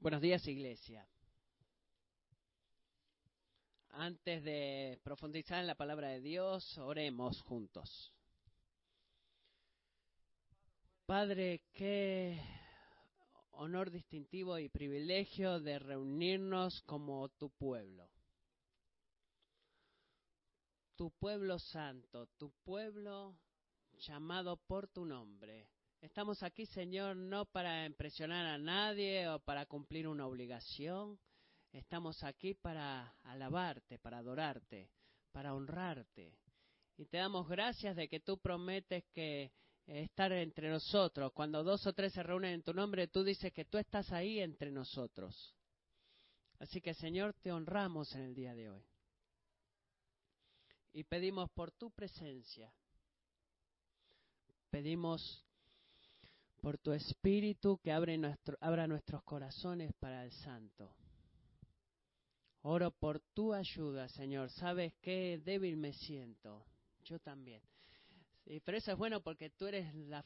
[0.00, 1.06] Buenos días, Iglesia.
[3.90, 8.10] Antes de profundizar en la palabra de Dios, oremos juntos.
[11.04, 12.40] Padre, qué
[13.50, 18.08] honor distintivo y privilegio de reunirnos como tu pueblo.
[20.96, 23.36] Tu pueblo santo, tu pueblo
[23.98, 25.68] llamado por tu nombre
[26.00, 31.18] Estamos aquí, Señor, no para impresionar a nadie o para cumplir una obligación.
[31.72, 34.88] Estamos aquí para alabarte, para adorarte,
[35.30, 36.34] para honrarte.
[36.96, 41.32] Y te damos gracias de que tú prometes que eh, estar entre nosotros.
[41.34, 44.40] Cuando dos o tres se reúnen en tu nombre, tú dices que tú estás ahí
[44.40, 45.54] entre nosotros.
[46.60, 48.84] Así que, Señor, te honramos en el día de hoy.
[50.94, 52.72] Y pedimos por tu presencia.
[54.70, 55.44] Pedimos
[56.60, 58.18] por tu espíritu que abre
[58.60, 60.94] abra nuestros corazones para el santo.
[62.62, 64.50] Oro por tu ayuda, Señor.
[64.50, 66.64] Sabes qué débil me siento.
[67.04, 67.62] Yo también.
[68.64, 70.22] pero eso es bueno porque tú eres la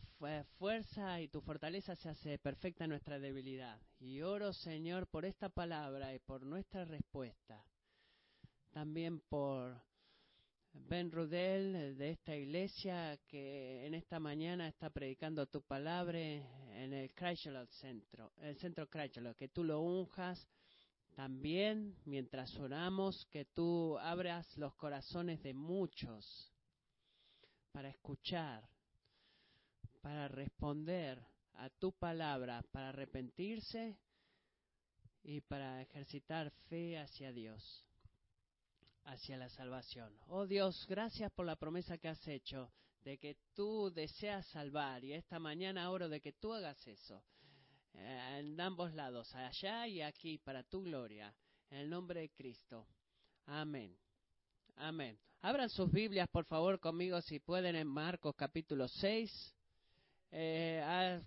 [0.59, 3.81] fuerza y tu fortaleza se hace perfecta en nuestra debilidad.
[4.01, 7.65] Y oro, Señor, por esta palabra y por nuestra respuesta.
[8.73, 9.81] También por
[10.77, 17.15] Ben Rudel de esta iglesia que en esta mañana está predicando tu palabra en el
[17.15, 20.49] Chrysler Centro, el Centro Chrysler, que tú lo unjas
[21.15, 26.53] también mientras oramos, que tú abras los corazones de muchos
[27.71, 28.69] para escuchar,
[30.03, 33.97] para responder a tu palabra, para arrepentirse
[35.23, 37.87] y para ejercitar fe hacia Dios
[39.05, 40.17] hacia la salvación.
[40.29, 42.73] Oh Dios, gracias por la promesa que has hecho
[43.05, 47.23] de que tú deseas salvar y esta mañana oro de que tú hagas eso
[47.95, 51.35] eh, en ambos lados, allá y aquí, para tu gloria,
[51.71, 52.87] en el nombre de Cristo.
[53.47, 53.97] Amén.
[54.77, 55.19] Amén.
[55.43, 59.55] Abran sus Biblias, por favor, conmigo, si pueden, en Marcos capítulo 6.
[60.33, 61.21] Eh, ha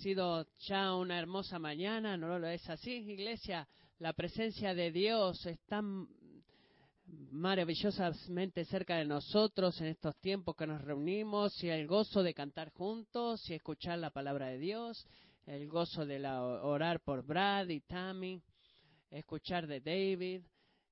[0.00, 3.66] sido ya una hermosa mañana, ¿no lo es así, iglesia?
[3.98, 6.06] La presencia de Dios es tan
[7.30, 12.70] maravillosamente cerca de nosotros en estos tiempos que nos reunimos y el gozo de cantar
[12.72, 15.06] juntos y escuchar la palabra de Dios,
[15.46, 18.42] el gozo de la, orar por Brad y Tammy,
[19.10, 20.42] escuchar de David.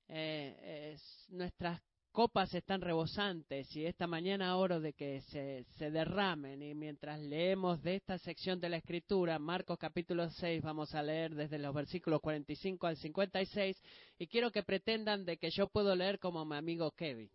[0.08, 0.96] Eh,
[1.30, 1.80] nuestras
[2.12, 7.96] copas están rebosantes y esta mañana oro de que se, derramen y mientras leemos de
[7.96, 12.86] esta sección de la escritura, Marcos capítulo 6, vamos a leer desde los versículos 45
[12.86, 13.82] al 56
[14.18, 17.30] y quiero que pretendan de que yo puedo leer como mi amigo Kevin.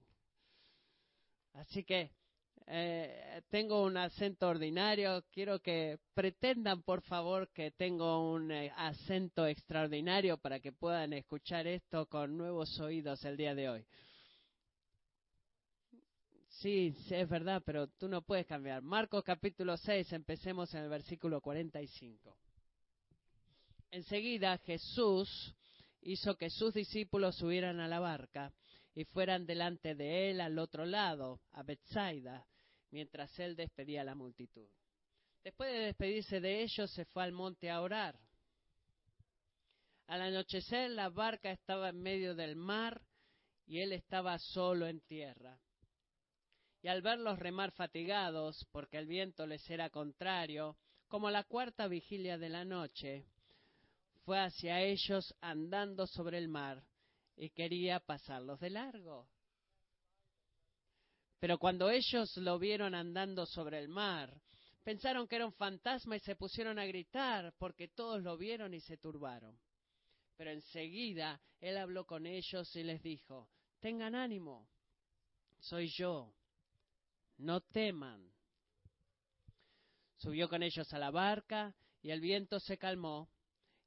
[1.54, 2.12] Así que
[2.68, 9.48] eh, tengo un acento ordinario, quiero que pretendan por favor que tengo un eh, acento
[9.48, 13.86] extraordinario para que puedan escuchar esto con nuevos oídos el día de hoy.
[16.60, 18.82] Sí, es verdad, pero tú no puedes cambiar.
[18.82, 22.36] Marcos capítulo 6, empecemos en el versículo 45.
[23.92, 25.56] Enseguida Jesús
[26.02, 28.52] hizo que sus discípulos subieran a la barca
[28.96, 32.48] y fueran delante de él al otro lado, a Bethsaida,
[32.90, 34.68] mientras él despedía a la multitud.
[35.44, 38.20] Después de despedirse de ellos, se fue al monte a orar.
[40.08, 43.00] Al anochecer, la barca estaba en medio del mar
[43.68, 45.62] y él estaba solo en tierra
[46.82, 50.78] y al verlos remar fatigados, porque el viento les era contrario,
[51.08, 53.26] como la cuarta vigilia de la noche,
[54.26, 56.84] fue hacia ellos andando sobre el mar
[57.36, 59.30] y quería pasarlos de largo.
[61.40, 64.42] Pero cuando ellos lo vieron andando sobre el mar,
[64.84, 68.82] pensaron que era un fantasma y se pusieron a gritar porque todos lo vieron y
[68.82, 69.58] se turbaron.
[70.36, 73.50] Pero enseguida él habló con ellos y les dijo,
[73.80, 74.68] tengan ánimo,
[75.60, 76.34] soy yo,
[77.38, 78.32] no teman.
[80.18, 83.30] Subió con ellos a la barca y el viento se calmó.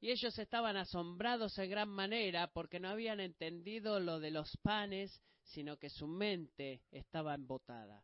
[0.00, 5.20] Y ellos estaban asombrados en gran manera porque no habían entendido lo de los panes,
[5.43, 8.02] sino que su mente estaba embotada.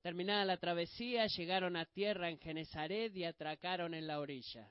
[0.00, 4.70] Terminada la travesía, llegaron a tierra en Genezaret y atracaron en la orilla.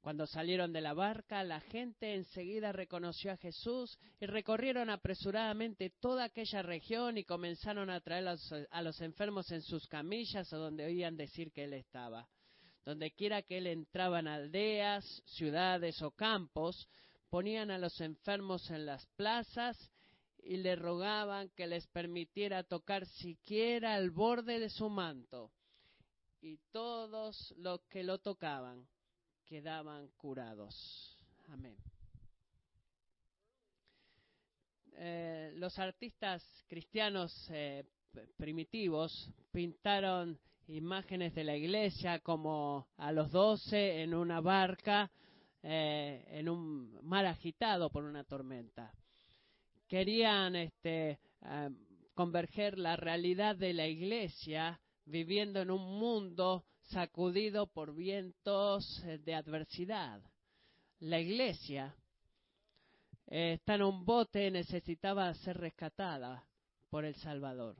[0.00, 6.24] Cuando salieron de la barca, la gente enseguida reconoció a Jesús y recorrieron apresuradamente toda
[6.24, 11.16] aquella región y comenzaron a traer a los, enfermos en sus camillas a donde oían
[11.16, 12.28] decir que Él estaba.
[12.84, 16.88] Donde quiera que Él entraba en aldeas, ciudades o campos,
[17.28, 19.76] ponían a los enfermos en las plazas
[20.38, 25.50] y le rogaban que les permitiera tocar siquiera el borde de su manto.
[26.40, 28.86] Y todos los que lo tocaban
[29.48, 31.18] quedaban curados.
[31.48, 31.76] Amén.
[34.92, 37.84] Eh, los artistas cristianos eh,
[38.36, 45.10] primitivos pintaron imágenes de la iglesia como a los doce en una barca
[45.62, 48.92] eh, en un mar agitado por una tormenta.
[49.86, 51.18] Querían este,
[52.12, 60.20] converger la realidad de la iglesia viviendo en un mundo sacudido por vientos de adversidad.
[61.00, 61.94] La iglesia
[63.26, 66.44] eh, está en un bote, necesitaba ser rescatada
[66.90, 67.76] por el Salvador.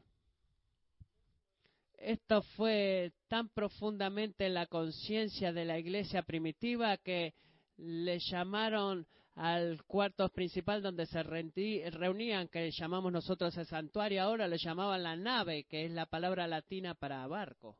[1.96, 7.34] Esto fue tan profundamente la conciencia de la iglesia primitiva que
[7.76, 14.58] le llamaron al cuarto principal donde se reunían, que llamamos nosotros el santuario, ahora le
[14.58, 17.76] llamaban la nave, que es la palabra latina para barco.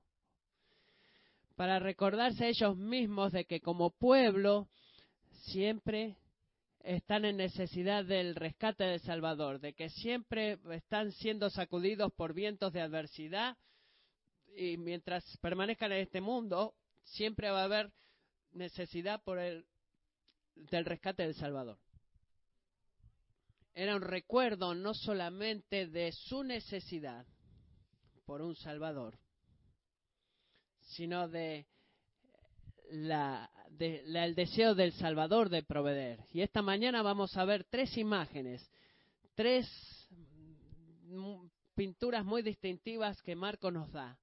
[1.58, 4.69] Para recordarse ellos mismos de que como pueblo
[5.46, 6.16] siempre
[6.84, 12.72] están en necesidad del rescate del Salvador, de que siempre están siendo sacudidos por vientos
[12.72, 13.56] de adversidad
[14.56, 17.90] y mientras permanezcan en este mundo, siempre va a haber
[18.52, 19.66] necesidad por el,
[20.54, 21.81] del rescate del Salvador.
[23.75, 27.26] Era un recuerdo no solamente de su necesidad
[28.26, 29.19] por un Salvador,
[30.88, 31.67] sino de
[32.90, 36.20] la, el deseo del Salvador de proveer.
[36.32, 38.69] Y esta mañana vamos a ver tres imágenes,
[39.35, 39.67] tres
[41.75, 44.19] pinturas muy distintivas que Marco nos da,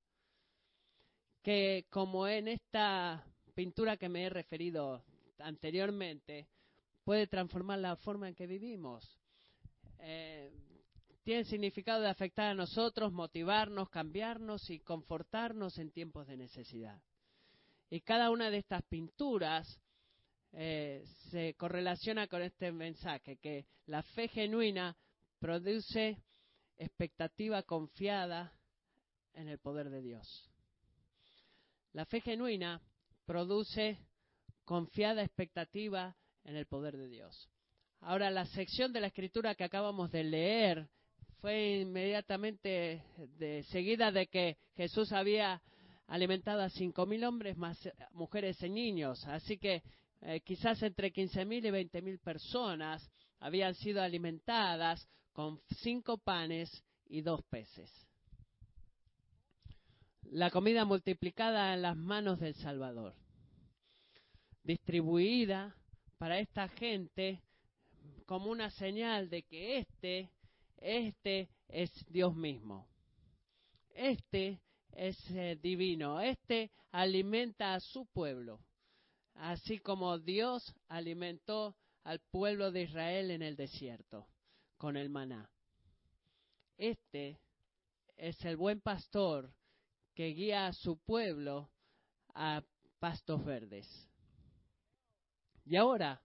[1.42, 3.24] que como en esta
[3.54, 5.04] pintura que me he referido
[5.40, 6.48] anteriormente,
[7.04, 9.20] puede transformar la forma en que vivimos.
[10.00, 10.52] Eh,
[11.26, 17.02] tiene el significado de afectar a nosotros, motivarnos, cambiarnos y confortarnos en tiempos de necesidad.
[17.90, 19.82] Y cada una de estas pinturas
[20.52, 24.96] eh, se correlaciona con este mensaje, que la fe genuina
[25.40, 26.22] produce
[26.78, 28.54] expectativa confiada
[29.34, 30.52] en el poder de Dios.
[31.94, 32.84] La fe genuina
[33.26, 33.98] produce
[34.64, 37.50] confiada expectativa en el poder de Dios.
[38.02, 40.88] Ahora, la sección de la escritura que acabamos de leer
[41.46, 43.04] fue inmediatamente
[43.38, 45.62] de, seguida de que Jesús había
[46.08, 47.78] alimentado a cinco mil hombres, más
[48.14, 49.24] mujeres y niños.
[49.28, 49.84] Así que
[50.22, 53.08] eh, quizás entre quince mil y veinte mil personas
[53.40, 57.92] habían sido alimentadas con cinco panes y dos peces.
[60.24, 63.14] La comida multiplicada en las manos del Salvador,
[64.64, 65.76] distribuida
[66.18, 67.44] para esta gente
[68.26, 70.32] como una señal de que este,
[70.78, 72.88] este es Dios mismo.
[73.90, 74.62] Este
[74.92, 76.20] es eh, divino.
[76.20, 78.60] Este alimenta a su pueblo,
[79.36, 84.28] así como Dios alimentó al pueblo de Israel en el desierto
[84.78, 85.50] con el maná.
[86.78, 87.40] Este
[88.16, 89.52] es el buen pastor
[90.14, 91.70] que guía a su pueblo
[92.34, 92.64] a
[93.00, 93.88] pastos verdes.
[95.66, 96.22] Y ahora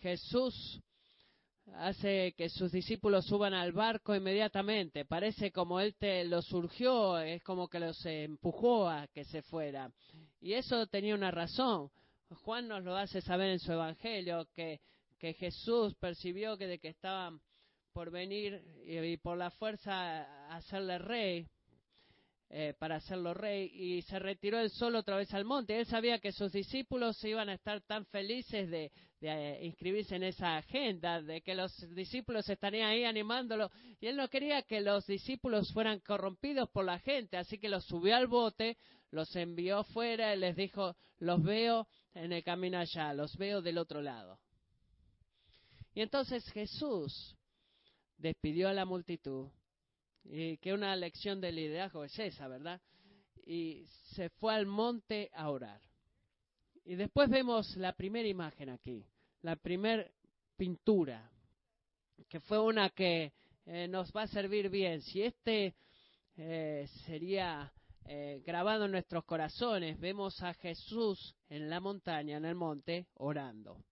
[0.00, 0.80] Jesús
[1.76, 5.04] hace que sus discípulos suban al barco inmediatamente.
[5.04, 9.90] Parece como él te los surgió, es como que los empujó a que se fuera.
[10.40, 11.90] Y eso tenía una razón.
[12.42, 14.80] Juan nos lo hace saber en su evangelio que,
[15.20, 17.40] Jesús percibió que de que estaban
[17.92, 21.48] por venir y, por la fuerza hacerle rey,
[22.50, 25.78] eh, para hacerlo rey y se retiró él solo otra vez al monte.
[25.78, 28.90] Él sabía que sus discípulos iban a estar tan felices de,
[29.20, 34.28] de, inscribirse en esa agenda, de que los discípulos estarían ahí animándolo y él no
[34.28, 38.78] quería que los discípulos fueran corrompidos por la gente, así que los subió al bote,
[39.10, 43.76] los envió fuera y les dijo, los veo en el camino allá, los veo del
[43.76, 44.38] otro lado.
[45.94, 47.36] Y entonces Jesús
[48.16, 49.48] despidió a la multitud
[50.30, 52.80] y que una lección de liderazgo es esa, ¿verdad?
[53.46, 55.80] Y se fue al monte a orar.
[56.84, 59.06] Y después vemos la primera imagen aquí,
[59.42, 60.06] la primera
[60.56, 61.30] pintura,
[62.28, 63.32] que fue una que
[63.66, 65.00] eh, nos va a servir bien.
[65.02, 65.74] Si este
[66.36, 67.72] eh, sería
[68.04, 73.82] eh, grabado en nuestros corazones, vemos a Jesús en la montaña, en el monte, orando.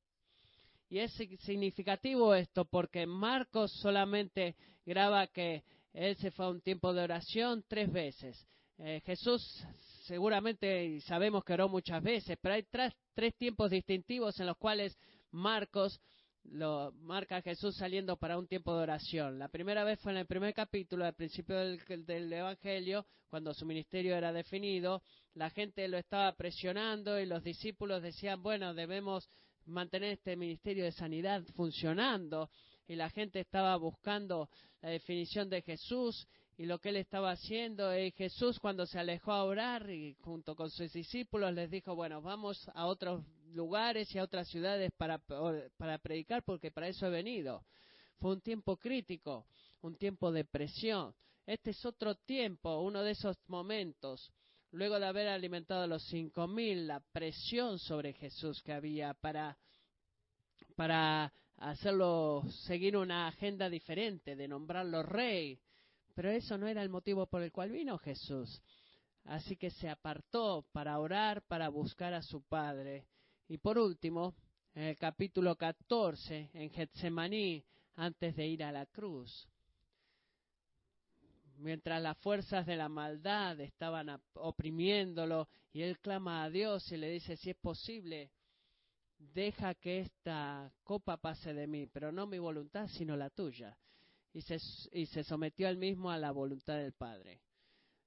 [0.89, 5.65] Y es significativo esto porque Marcos solamente graba que
[5.97, 8.47] él se fue a un tiempo de oración tres veces.
[8.79, 9.65] Eh, Jesús
[10.05, 12.93] seguramente sabemos que oró muchas veces, pero hay tres,
[13.39, 14.97] tiempos distintivos en los cuales
[15.31, 15.99] Marcos
[16.45, 19.39] lo marca Jesús saliendo para un tiempo de oración.
[19.39, 24.15] La primera vez fue en el primer capítulo, al principio del, Evangelio, cuando su ministerio
[24.15, 25.03] era definido.
[25.35, 29.29] La gente lo estaba presionando y los discípulos decían, bueno, debemos
[29.65, 32.51] mantener este ministerio de sanidad funcionando.
[32.89, 34.49] Y la gente estaba buscando
[34.81, 36.27] la definición de Jesús
[36.57, 37.97] y lo que él estaba haciendo.
[37.97, 42.23] Y Jesús cuando se alejó a orar y junto con sus discípulos les dijo, bueno,
[42.23, 45.19] vamos a otros lugares y a otras ciudades para,
[45.77, 47.65] para predicar porque para eso he venido.
[48.19, 49.47] Fue un tiempo crítico,
[49.83, 51.15] un tiempo de presión.
[51.47, 54.33] Este es otro tiempo, uno de esos momentos.
[54.73, 59.57] Luego de haber alimentado a los cinco mil, la presión sobre Jesús que había para,
[60.75, 65.59] para hacerlo seguir una agenda diferente, de nombrarlo rey,
[66.15, 68.63] pero eso no era el motivo por el cual vino Jesús.
[69.25, 73.07] Así que se apartó para orar, para buscar a su Padre.
[73.49, 74.35] Y por último,
[74.75, 77.65] en el capítulo 14, en Getsemaní,
[77.97, 79.49] antes de ir a la cruz,
[81.59, 87.11] mientras las fuerzas de la maldad estaban oprimiéndolo, y él clama a Dios y le
[87.11, 88.31] dice, si es posible,
[89.19, 93.77] deja que esta copa pase de mí, pero no mi voluntad, sino la tuya
[94.37, 94.59] y se,
[94.93, 97.41] y se sometió él mismo a la voluntad del Padre.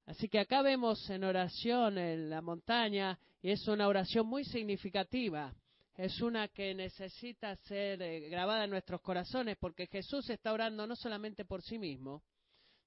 [0.05, 5.55] Así que acá vemos en oración en la montaña, y es una oración muy significativa.
[5.95, 10.95] Es una que necesita ser eh, grabada en nuestros corazones, porque Jesús está orando no
[10.95, 12.23] solamente por sí mismo,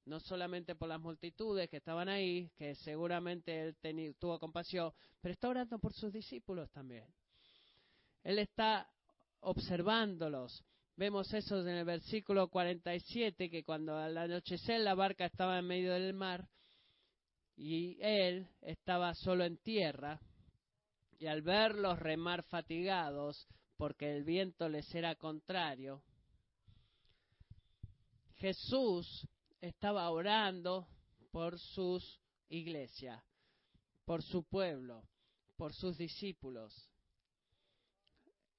[0.05, 5.49] no solamente por las multitudes que estaban ahí, que seguramente él tuvo compasión, pero está
[5.49, 7.07] orando por sus discípulos también.
[8.23, 8.89] Él está
[9.41, 10.65] observándolos,
[10.97, 15.95] Vemos eso en el versículo 47, que cuando al anochecer la barca estaba en medio
[15.95, 16.47] del mar
[17.57, 20.21] y él estaba solo en tierra,
[21.19, 26.03] y al verlos remar fatigados, porque el viento les era contrario,
[28.37, 29.27] Jesús
[29.61, 30.87] estaba orando
[31.31, 33.23] por sus iglesias,
[34.05, 35.05] por su pueblo,
[35.57, 36.92] por sus discípulos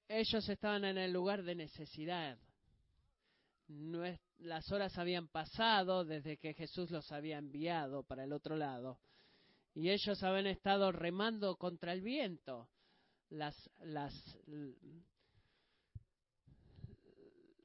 [0.08, 2.38] ellos estaban en el lugar de necesidad.
[4.40, 9.00] las horas habían pasado desde que Jesús los había enviado para el otro lado.
[9.74, 12.70] Y ellos habían estado remando contra el viento.
[13.30, 14.14] Las, las,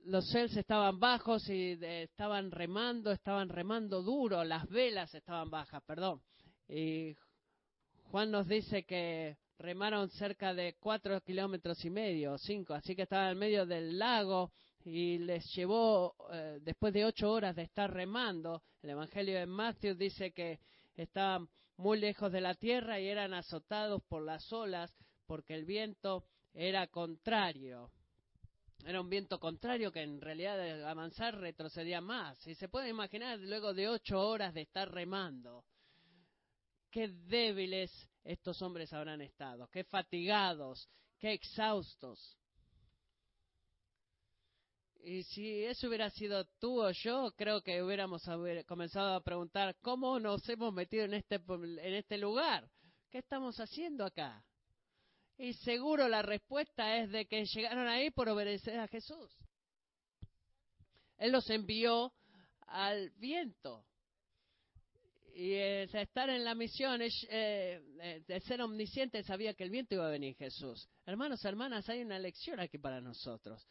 [0.04, 6.22] los cels estaban bajos y estaban remando, estaban remando duro, las velas estaban bajas, perdón.
[6.66, 7.14] Y
[8.04, 13.32] Juan nos dice que remaron cerca de cuatro kilómetros y medio, cinco, así que estaban
[13.32, 14.52] en medio del lago
[14.84, 19.94] y les llevó, eh, después de ocho horas de estar remando, el Evangelio de Matthew
[19.96, 20.60] dice que
[20.96, 24.92] estaban muy lejos de la tierra y eran azotados por las olas
[25.26, 26.24] porque el viento
[26.54, 27.90] era contrario.
[28.84, 32.46] Era un viento contrario que en realidad al avanzar retrocedía más.
[32.46, 35.64] Y se puede imaginar luego de ocho horas de estar remando
[36.90, 37.90] qué débiles
[38.28, 40.86] estos hombres habrán estado, qué fatigados,
[41.18, 42.36] qué exhaustos.
[45.00, 48.22] Y si eso hubiera sido tú o yo, creo que hubiéramos
[48.66, 52.68] comenzado a preguntar, ¿cómo nos hemos metido en este, en este lugar?
[53.10, 54.44] ¿Qué estamos haciendo acá?
[55.38, 59.34] Y seguro la respuesta es de que llegaron ahí por obedecer a Jesús.
[61.16, 62.12] Él los envió
[62.66, 63.87] al viento
[65.38, 70.04] y estar en la misión, eh, eh, de ser omnisciente, sabía que el viento iba
[70.04, 70.88] a venir Jesús.
[71.06, 73.64] Hermanos, hermanas, hay una lección aquí para nosotros.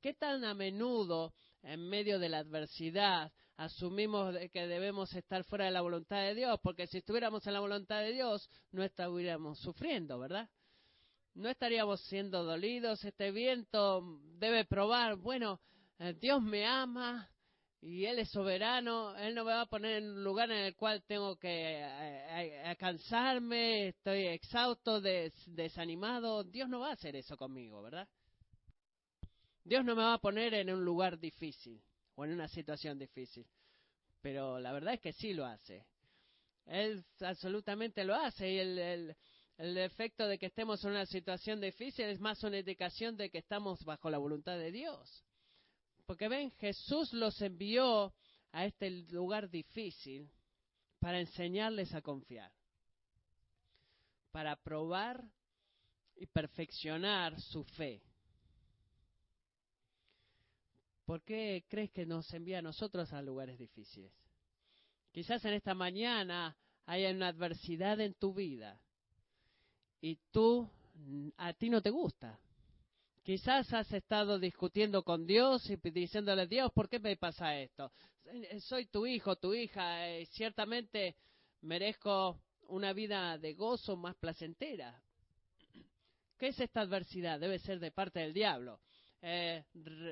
[0.00, 5.72] ¿Qué tan a menudo, en medio de la adversidad, asumimos que debemos estar fuera de
[5.72, 6.58] la voluntad de Dios?
[6.62, 10.48] Porque si estuviéramos en la voluntad de Dios, no estaríamos sufriendo, ¿verdad?
[11.34, 13.04] No estaríamos siendo dolidos.
[13.04, 15.60] Este viento debe probar, bueno,
[15.98, 17.28] eh, Dios me ama,
[17.82, 20.76] y Él es soberano, Él no me va a poner en un lugar en el
[20.76, 26.44] cual tengo que eh, eh, cansarme, estoy exhausto, desanimado.
[26.44, 28.08] Dios no va a hacer eso conmigo, ¿verdad?
[29.64, 31.82] Dios no me va a poner en un lugar difícil
[32.14, 33.44] o en una situación difícil,
[34.20, 35.84] pero la verdad es que sí lo hace.
[36.66, 39.16] Él absolutamente lo hace y el, el,
[39.58, 43.38] el efecto de que estemos en una situación difícil es más una indicación de que
[43.38, 45.24] estamos bajo la voluntad de Dios.
[46.06, 48.12] Porque ven, Jesús los envió
[48.52, 50.30] a este lugar difícil
[50.98, 52.52] para enseñarles a confiar,
[54.30, 55.24] para probar
[56.16, 58.02] y perfeccionar su fe.
[61.04, 64.12] ¿Por qué crees que nos envía a nosotros a lugares difíciles?
[65.10, 66.56] Quizás en esta mañana
[66.86, 68.80] haya una adversidad en tu vida
[70.00, 70.68] y tú,
[71.36, 72.38] a ti no te gusta.
[73.22, 77.92] Quizás has estado discutiendo con Dios y diciéndole, Dios, ¿por qué me pasa esto?
[78.58, 81.14] Soy tu hijo, tu hija, y ciertamente
[81.60, 85.00] merezco una vida de gozo más placentera.
[86.36, 87.38] ¿Qué es esta adversidad?
[87.38, 88.80] Debe ser de parte del diablo.
[89.20, 89.64] Eh,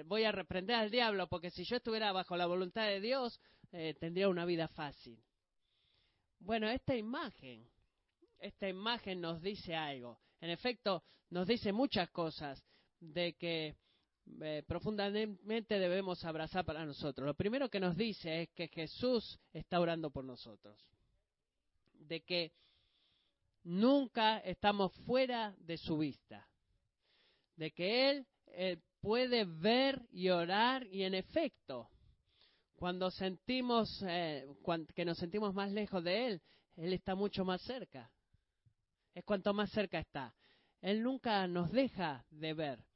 [0.07, 3.41] voy a reprender al diablo porque si yo estuviera bajo la voluntad de Dios,
[3.73, 5.21] eh, tendría una vida fácil.
[6.39, 7.69] Bueno, esta imagen,
[8.39, 10.21] esta imagen nos dice algo.
[10.41, 12.65] En efecto, nos dice muchas cosas
[13.01, 13.75] de que
[14.41, 17.27] eh, profundamente debemos abrazar para nosotros.
[17.27, 20.79] Lo primero que nos dice es que Jesús está orando por nosotros.
[21.95, 22.53] De que
[23.65, 26.49] nunca estamos fuera de su vista.
[27.57, 28.27] De que Él,
[29.01, 31.89] puede ver y orar y en efecto,
[32.75, 34.47] cuando sentimos eh,
[34.95, 36.43] que nos sentimos más lejos de Él,
[36.77, 38.11] Él está mucho más cerca.
[39.15, 40.35] Es cuanto más cerca está.
[40.81, 42.90] Él nunca nos deja de ver.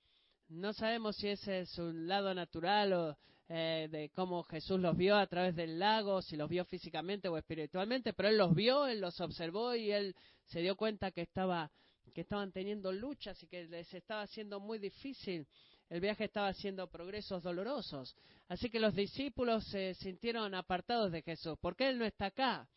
[0.55, 3.19] No sabemos si ese es un lado natural o
[3.49, 7.37] eh, de cómo Jesús los vio a través del lago, si los vio físicamente o
[7.37, 11.73] espiritualmente, pero Él los vio, Él los observó y Él se dio cuenta que, estaba,
[12.15, 15.45] que estaban teniendo luchas y que les estaba haciendo muy difícil.
[15.91, 18.15] El viaje estaba haciendo progresos dolorosos.
[18.47, 21.59] Así que los discípulos se sintieron apartados de Jesús.
[21.59, 22.69] ¿Por qué Él no está acá?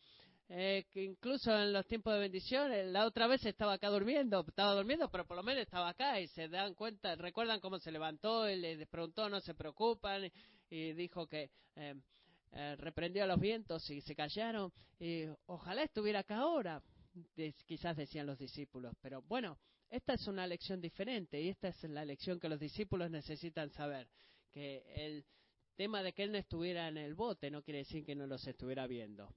[0.50, 4.42] Eh, que incluso en los tiempos de bendición, eh, la otra vez estaba acá durmiendo,
[4.48, 7.92] estaba durmiendo, pero por lo menos estaba acá y se dan cuenta, recuerdan cómo se
[7.92, 10.30] levantó y les preguntó, no se preocupan,
[10.70, 11.94] y dijo que eh,
[12.76, 16.82] reprendió a los vientos y se callaron, y ojalá estuviera acá ahora,
[17.66, 19.58] quizás decían los discípulos, pero bueno,
[19.90, 24.08] esta es una lección diferente y esta es la lección que los discípulos necesitan saber,
[24.50, 25.26] que el
[25.76, 28.46] tema de que él no estuviera en el bote no quiere decir que no los
[28.46, 29.34] estuviera viendo.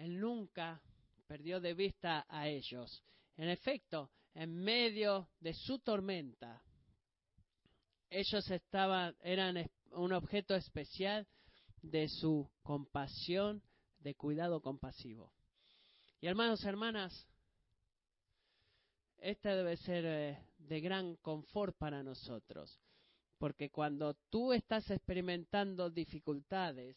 [0.00, 0.80] Él nunca
[1.26, 3.04] perdió de vista a ellos.
[3.36, 6.62] En efecto, en medio de su tormenta,
[8.08, 11.28] ellos estaban, eran un objeto especial
[11.82, 13.62] de su compasión,
[13.98, 15.34] de cuidado compasivo.
[16.22, 17.26] Y hermanos, hermanas,
[19.18, 22.80] esta debe ser eh, de gran confort para nosotros,
[23.36, 26.96] porque cuando tú estás experimentando dificultades,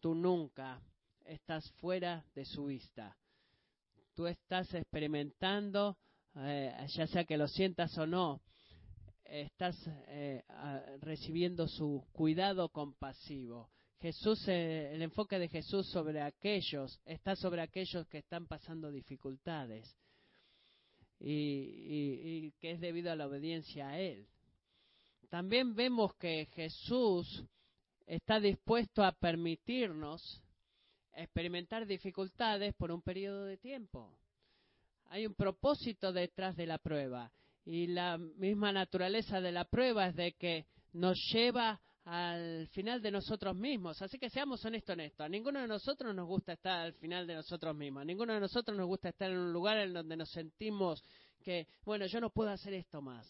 [0.00, 0.80] tú nunca
[1.28, 3.16] estás fuera de su vista.
[4.14, 5.96] Tú estás experimentando,
[6.36, 8.42] eh, ya sea que lo sientas o no,
[9.24, 9.76] estás
[10.08, 10.42] eh,
[11.00, 13.70] recibiendo su cuidado compasivo.
[14.00, 19.96] Jesús, eh, el enfoque de Jesús sobre aquellos, está sobre aquellos que están pasando dificultades
[21.20, 24.26] y, y que es debido a la obediencia a Él.
[25.28, 27.44] También vemos que Jesús
[28.06, 30.42] está dispuesto a permitirnos
[31.18, 34.16] experimentar dificultades por un periodo de tiempo.
[35.10, 37.30] Hay un propósito detrás de la prueba
[37.64, 43.10] y la misma naturaleza de la prueba es de que nos lleva al final de
[43.10, 44.00] nosotros mismos.
[44.00, 45.24] Así que seamos honestos en esto.
[45.24, 48.02] A ninguno de nosotros nos gusta estar al final de nosotros mismos.
[48.02, 51.02] A ninguno de nosotros nos gusta estar en un lugar en donde nos sentimos
[51.42, 53.26] que, bueno, yo no puedo hacer esto más.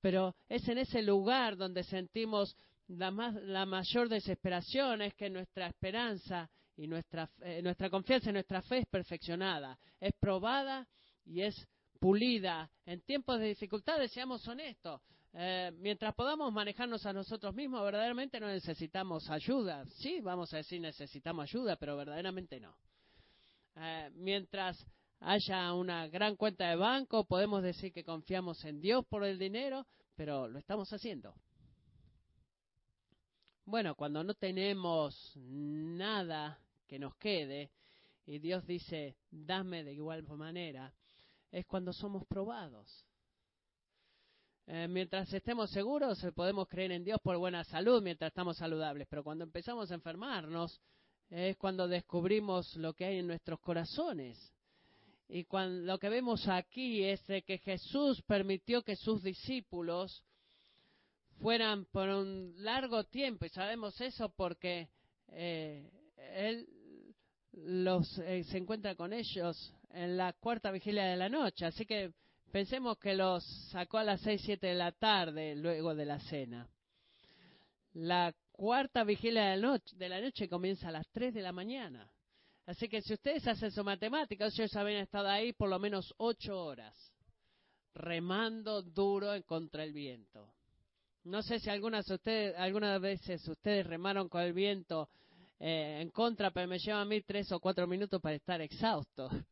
[0.00, 2.56] Pero es en ese lugar donde sentimos
[2.88, 6.48] la, más, la mayor desesperación, es que nuestra esperanza
[6.82, 10.84] y nuestra, eh, nuestra confianza y nuestra fe es perfeccionada, es probada
[11.24, 11.54] y es
[12.00, 12.68] pulida.
[12.84, 15.00] En tiempos de dificultades, seamos honestos,
[15.32, 19.84] eh, mientras podamos manejarnos a nosotros mismos, verdaderamente no necesitamos ayuda.
[20.00, 22.76] Sí, vamos a decir necesitamos ayuda, pero verdaderamente no.
[23.76, 24.76] Eh, mientras
[25.20, 29.86] haya una gran cuenta de banco, podemos decir que confiamos en Dios por el dinero,
[30.16, 31.32] pero lo estamos haciendo.
[33.64, 36.58] Bueno, cuando no tenemos nada
[36.92, 37.70] que nos quede
[38.26, 40.92] y Dios dice, dame de igual manera,
[41.50, 43.06] es cuando somos probados.
[44.66, 49.08] Eh, mientras estemos seguros, eh, podemos creer en Dios por buena salud mientras estamos saludables,
[49.08, 50.82] pero cuando empezamos a enfermarnos,
[51.30, 54.52] es cuando descubrimos lo que hay en nuestros corazones.
[55.28, 60.22] Y cuando, lo que vemos aquí es que Jesús permitió que sus discípulos
[61.40, 64.90] fueran por un largo tiempo, y sabemos eso porque
[65.28, 65.90] eh,
[66.34, 66.68] Él
[67.52, 72.12] los, eh, se encuentra con ellos en la cuarta vigilia de la noche, así que
[72.50, 76.68] pensemos que los sacó a las seis, siete de la tarde luego de la cena.
[77.94, 81.52] La cuarta vigilia de la noche, de la noche comienza a las tres de la
[81.52, 82.10] mañana.
[82.66, 86.64] Así que si ustedes hacen su matemática, ellos habían estado ahí por lo menos ocho
[86.64, 86.96] horas,
[87.94, 90.54] remando duro contra el viento.
[91.24, 95.08] No sé si algunas, ustedes, algunas veces ustedes remaron con el viento
[95.64, 99.28] eh, en contra, pero me lleva a mí tres o cuatro minutos para estar exhausto.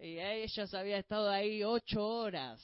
[0.00, 2.62] Y ellos habían estado ahí ocho horas.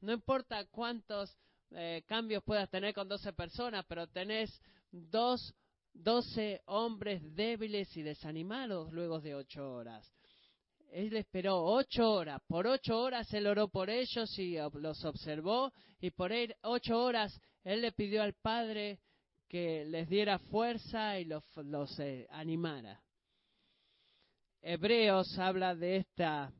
[0.00, 1.36] No importa cuántos
[1.72, 5.52] eh, cambios puedas tener con 12 personas, pero tenés dos,
[5.94, 10.08] 12 hombres débiles y desanimados luego de ocho horas.
[10.92, 12.40] Él esperó ocho horas.
[12.46, 15.72] Por ocho horas él oró por ellos y los observó.
[15.98, 16.30] Y por
[16.62, 19.00] ocho horas él le pidió al Padre
[19.48, 23.02] que les diera fuerza y los, los eh, animara.
[24.62, 26.52] Hebreos habla de esta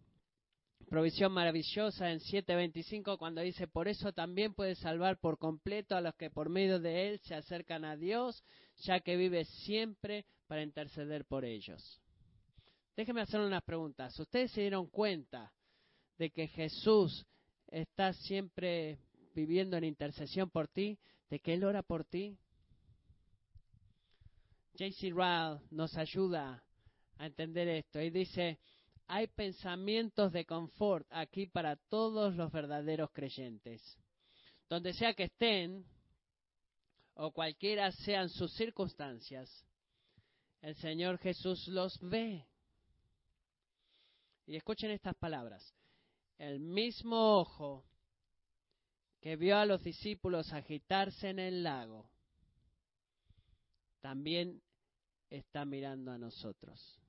[0.89, 6.15] provisión maravillosa en 7.25 cuando dice, por eso también puede salvar por completo a los
[6.15, 8.43] que por medio de él se acercan a Dios,
[8.85, 12.01] ya que vive siempre para interceder por ellos.
[12.97, 14.19] Déjenme hacer unas preguntas.
[14.19, 15.53] ¿Ustedes se dieron cuenta
[16.19, 17.27] de que Jesús
[17.67, 18.99] está siempre
[19.35, 20.99] viviendo en intercesión por ti?
[21.29, 22.39] ¿De que Él ora por ti?
[24.79, 25.11] J.C.
[25.11, 26.63] Ryle nos ayuda
[27.17, 28.59] a entender esto y dice,
[29.07, 33.83] hay pensamientos de confort aquí para todos los verdaderos creyentes.
[34.69, 35.87] Donde sea que estén,
[37.15, 39.49] o cualquiera sean sus circunstancias,
[40.61, 42.45] el Señor Jesús los ve.
[44.47, 45.75] Y escuchen estas palabras.
[46.39, 47.85] El mismo ojo
[49.21, 52.11] que vio a los discípulos agitarse en el lago,
[54.01, 54.63] también
[55.31, 57.01] está mirando a nosotros.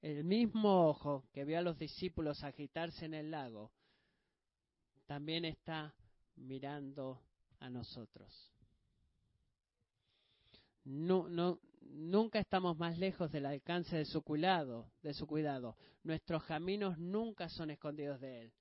[0.00, 3.72] El mismo ojo que vio a los discípulos agitarse en el lago,
[5.06, 5.94] también está
[6.36, 7.20] mirando
[7.58, 8.52] a nosotros.
[10.84, 15.76] No, no, nunca estamos más lejos del alcance de su cuidado, de su cuidado.
[16.04, 18.52] Nuestros caminos nunca son escondidos de él.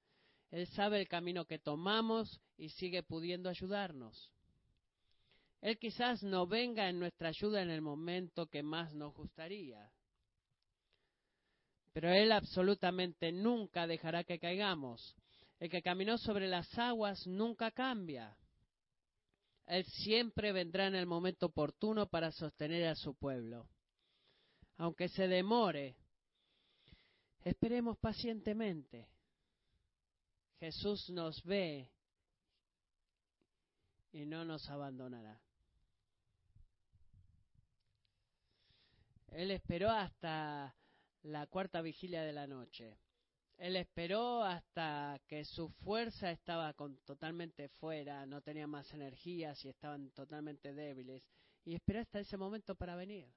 [0.50, 4.32] Él sabe el camino que tomamos y sigue pudiendo ayudarnos.
[5.62, 9.92] Él quizás no venga en nuestra ayuda en el momento que más nos gustaría,
[11.94, 15.16] pero Él absolutamente nunca dejará que caigamos.
[15.60, 18.38] El que caminó sobre las aguas nunca cambia.
[19.66, 23.68] Él siempre vendrá en el momento oportuno para sostener a su pueblo.
[24.78, 25.98] Aunque se demore,
[27.44, 29.10] esperemos pacientemente.
[30.60, 31.92] Jesús nos ve
[34.12, 35.42] y no nos abandonará.
[39.38, 40.76] Él esperó hasta
[41.22, 42.98] la cuarta vigilia de la noche.
[43.60, 46.74] Él esperó hasta que su fuerza estaba
[47.06, 51.24] totalmente fuera, no tenía más energías y estaban totalmente débiles.
[51.64, 53.32] Y esperó hasta ese momento para venir.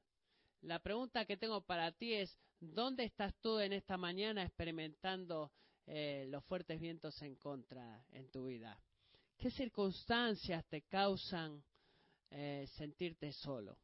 [0.62, 5.52] La pregunta que tengo para ti es, ¿dónde estás tú en esta mañana experimentando
[5.84, 8.82] eh, los fuertes vientos en contra en tu vida?
[9.36, 11.62] ¿Qué circunstancias te causan
[12.30, 13.76] eh, sentirte solo?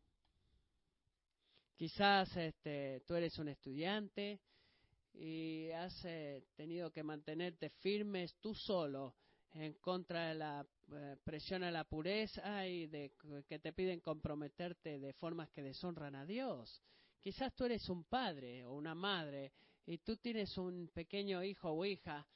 [1.77, 4.41] Quizás este, tú eres un estudiante
[5.13, 9.15] y has eh, tenido que mantenerte firmes tú solo
[9.53, 13.13] en contra de la eh, presión a la pureza y de
[13.47, 16.83] que te piden comprometerte de formas que deshonran a Dios.
[17.21, 19.53] Quizás tú eres un padre o una madre
[19.85, 22.27] y tú tienes un pequeño hijo o hija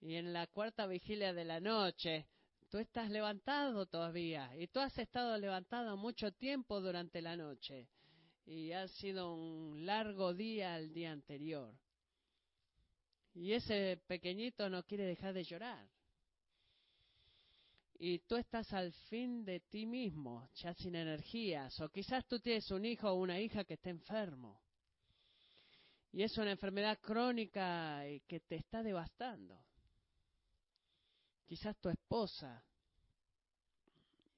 [0.00, 2.28] y en la cuarta vigilia de la noche
[2.68, 7.88] tú estás levantado todavía y tú has estado levantado mucho tiempo durante la noche
[8.48, 11.70] y ha sido un largo día el día anterior.
[13.34, 15.86] Y ese pequeñito no quiere dejar de llorar.
[17.98, 22.70] Y tú estás al fin de ti mismo, ya sin energías, o quizás tú tienes
[22.70, 24.58] un hijo o una hija que está enfermo.
[26.12, 29.62] Y es una enfermedad crónica que te está devastando.
[31.44, 32.64] Quizás tu esposa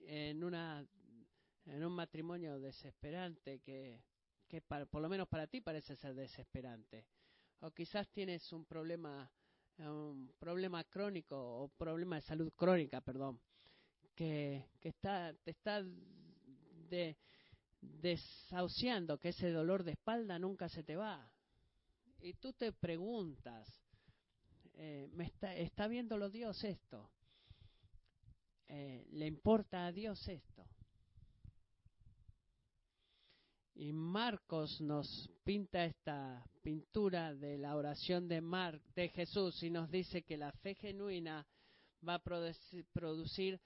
[0.00, 0.84] en una
[1.66, 4.02] en un matrimonio desesperante que,
[4.48, 7.06] que por lo menos para ti parece ser desesperante.
[7.60, 9.30] O quizás tienes un problema,
[9.78, 13.40] un problema crónico o problema de salud crónica, perdón,
[14.14, 17.16] que, que está, te está de,
[17.80, 21.30] desahuciando, que ese dolor de espalda nunca se te va.
[22.20, 23.68] Y tú te preguntas,
[24.74, 27.10] eh, ¿me está, ¿está viéndolo Dios esto?
[28.68, 30.66] Eh, ¿Le importa a Dios esto?
[33.74, 39.90] Y Marcos nos pinta esta pintura de la oración de, Mar, de Jesús y nos
[39.90, 41.46] dice que la fe genuina
[42.06, 43.60] va a producir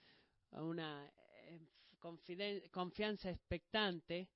[0.52, 1.10] una
[1.46, 4.28] eh, confianza expectante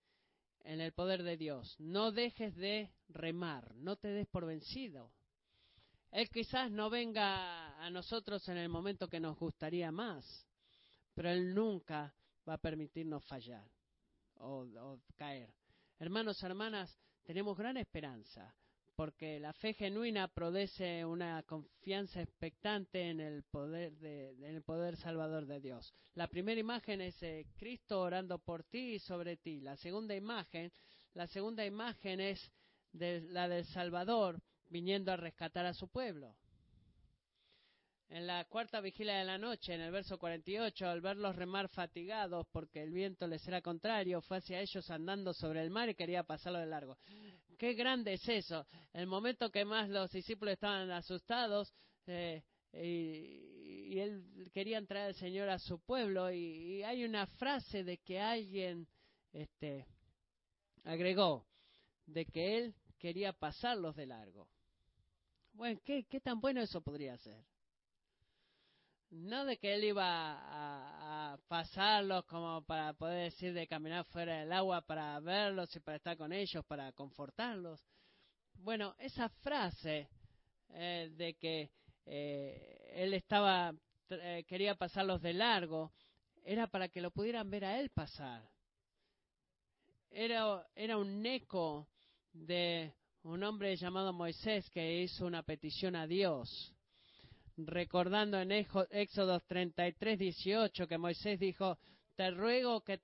[0.60, 1.76] en el poder de Dios.
[1.78, 5.12] No dejes de remar, no te des por vencido.
[6.10, 10.46] Él quizás no venga a nosotros en el momento que nos gustaría más,
[11.14, 12.14] pero Él nunca
[12.48, 13.77] va a permitirnos fallar
[14.40, 15.52] o caer.
[15.98, 18.54] Hermanos, hermanas, tenemos gran esperanza.
[18.98, 24.96] porque la fe genuina produce una confianza expectante en el poder de, en el poder
[24.96, 25.94] salvador de Dios.
[26.14, 29.60] La primera imagen es eh, Cristo orando por ti y sobre ti.
[29.60, 30.72] La segunda imagen,
[31.14, 32.50] la segunda imagen es
[32.90, 36.34] de, la del Salvador viniendo a rescatar a su pueblo.
[38.10, 42.46] En la cuarta vigilia de la noche, en el verso 48, al verlos remar fatigados
[42.50, 46.22] porque el viento les era contrario, fue hacia ellos andando sobre el mar y quería
[46.22, 46.96] pasarlo de largo.
[47.58, 48.66] Qué grande es eso.
[48.94, 51.74] El momento que más los discípulos estaban asustados
[52.06, 52.42] eh,
[52.72, 58.20] y, él quería entrar el Señor a su pueblo y, hay una frase de que
[58.20, 58.86] alguien
[59.32, 59.86] este,
[60.84, 61.46] agregó
[62.06, 64.48] de que él quería pasarlos de largo.
[65.52, 67.44] Bueno, ¿qué, qué tan bueno eso podría ser?
[69.10, 74.52] No de que él iba a, pasarlos como para poder decir de caminar fuera del
[74.52, 77.84] agua para verlos y para estar con ellos, para confortarlos.
[78.54, 80.08] Bueno, esa frase
[80.70, 81.70] eh, de que
[82.04, 83.72] eh, él estaba
[84.10, 85.92] eh, quería pasarlos de largo
[86.44, 88.42] era para que lo pudieran ver a él pasar.
[90.10, 91.88] Era, era un eco
[92.32, 96.74] de un hombre llamado Moisés que hizo una petición a Dios
[97.66, 101.78] recordando en Éxodo 33, 18 que Moisés dijo,
[102.14, 103.00] te ruego que,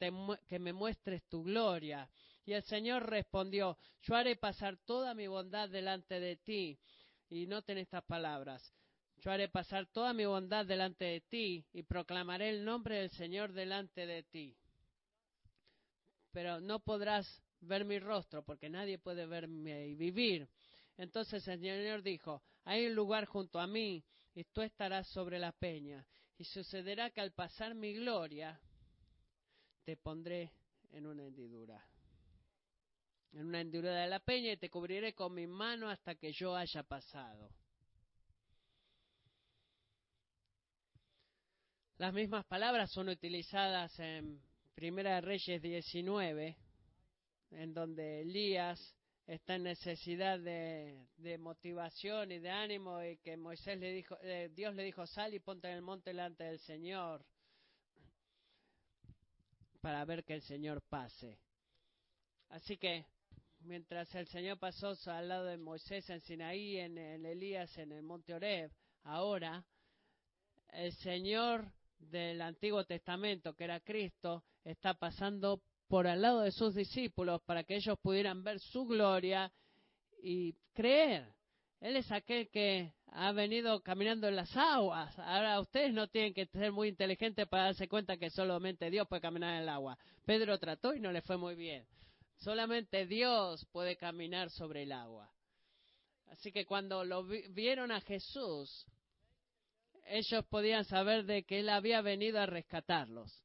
[0.46, 2.08] que me muestres tu gloria.
[2.46, 6.78] Y el Señor respondió, yo haré pasar toda mi bondad delante de ti.
[7.30, 8.72] Y noten estas palabras,
[9.18, 13.52] yo haré pasar toda mi bondad delante de ti y proclamaré el nombre del Señor
[13.52, 14.56] delante de ti.
[16.30, 20.48] Pero no podrás ver mi rostro porque nadie puede verme y vivir.
[20.96, 25.52] Entonces el Señor dijo, hay un lugar junto a mí y tú estarás sobre la
[25.52, 26.06] peña.
[26.36, 28.60] Y sucederá que al pasar mi gloria,
[29.84, 30.52] te pondré
[30.90, 31.86] en una hendidura.
[33.32, 36.56] En una hendidura de la peña y te cubriré con mi mano hasta que yo
[36.56, 37.50] haya pasado.
[41.98, 44.40] Las mismas palabras son utilizadas en
[44.74, 46.56] Primera de Reyes 19,
[47.52, 53.92] en donde Elías está en necesidad de, motivación y de ánimo y que Moisés le
[53.92, 57.24] dijo, eh, Dios le dijo, sal y ponte en el monte delante del Señor
[59.80, 61.38] para ver que el Señor pase.
[62.48, 63.04] Así que
[63.60, 68.02] mientras el Señor pasó al lado de Moisés en Sinaí, en, en Elías, en el
[68.02, 68.70] monte Oreb,
[69.02, 69.64] ahora
[70.68, 75.62] el Señor del Antiguo Testamento, que era Cristo, está pasando
[75.94, 79.52] por al lado de sus discípulos para que ellos pudieran ver su gloria
[80.20, 81.32] y creer.
[81.80, 85.16] Él es aquel que ha venido caminando en las aguas.
[85.20, 89.22] Ahora ustedes no tienen que ser muy inteligentes para darse cuenta que solamente Dios puede
[89.22, 89.96] caminar en el agua.
[90.24, 91.86] Pedro trató y no le fue muy bien.
[92.38, 95.32] Solamente Dios puede caminar sobre el agua.
[96.26, 98.84] Así que cuando lo vieron a Jesús,
[100.08, 103.43] ellos podían saber de que Él había venido a rescatarlos.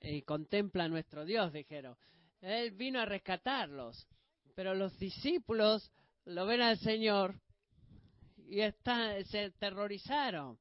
[0.00, 1.96] Y contempla a nuestro Dios, dijeron.
[2.40, 4.06] Él vino a rescatarlos,
[4.54, 5.90] pero los discípulos
[6.24, 7.40] lo ven al Señor
[8.36, 8.60] y
[9.24, 10.58] se aterrorizaron.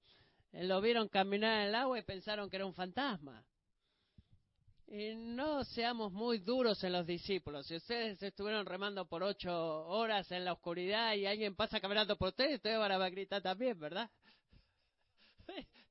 [0.51, 3.43] Lo vieron caminar en el agua y pensaron que era un fantasma.
[4.87, 7.67] Y no seamos muy duros en los discípulos.
[7.67, 9.51] Si ustedes estuvieron remando por ocho
[9.87, 13.77] horas en la oscuridad y alguien pasa caminando por ustedes, ustedes van a gritar también,
[13.79, 14.09] ¿verdad?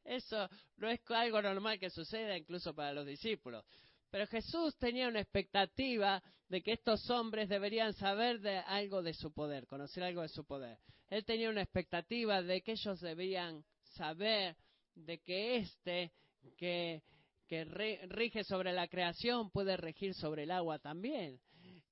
[0.04, 3.64] Eso no es algo normal que suceda incluso para los discípulos.
[4.10, 9.32] Pero Jesús tenía una expectativa de que estos hombres deberían saber de algo de su
[9.32, 10.78] poder, conocer algo de su poder.
[11.08, 13.64] Él tenía una expectativa de que ellos debían
[13.96, 14.56] saber
[14.94, 16.12] de que éste
[16.56, 17.02] que,
[17.48, 21.40] que rige sobre la creación puede regir sobre el agua también.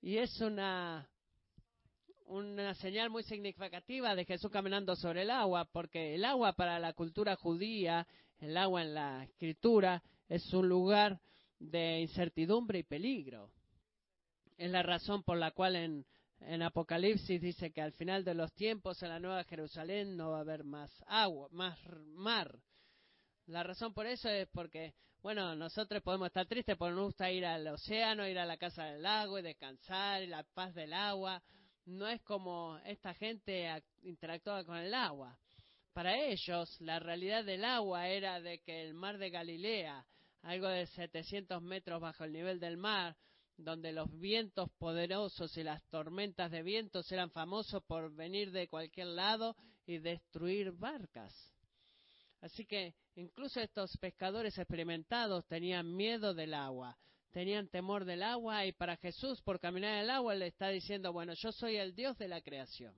[0.01, 1.09] Y es una
[2.33, 6.95] una señal muy significativa de Jesús caminando sobre el agua, porque el agua para la
[6.95, 8.07] cultura judía,
[8.39, 11.21] el agua en la escritura, es un lugar
[11.59, 13.51] de incertidumbre y peligro.
[14.57, 16.07] Es la razón por la cual en,
[16.41, 20.39] en Apocalipsis dice que al final de los tiempos en la Nueva Jerusalén no va
[20.39, 21.79] a haber más agua, más
[22.15, 22.59] mar.
[23.45, 27.45] La razón por eso es porque, bueno, nosotros podemos estar tristes porque nos gusta ir
[27.45, 31.43] al océano, ir a la casa del lago y descansar, y la paz del agua,
[31.87, 35.37] no es como esta gente interactuaba con el agua.
[35.93, 40.07] Para ellos, la realidad del agua era de que el mar de Galilea,
[40.43, 43.17] algo de 700 metros bajo el nivel del mar,
[43.57, 49.09] donde los vientos poderosos y las tormentas de vientos eran famosos por venir de cualquier
[49.09, 49.55] lado
[49.87, 51.33] y destruir barcas.
[52.41, 56.99] Así que incluso estos pescadores experimentados tenían miedo del agua,
[57.33, 61.13] tenían temor del agua y para Jesús por caminar en el agua le está diciendo,
[61.13, 62.95] bueno, yo soy el Dios de la creación.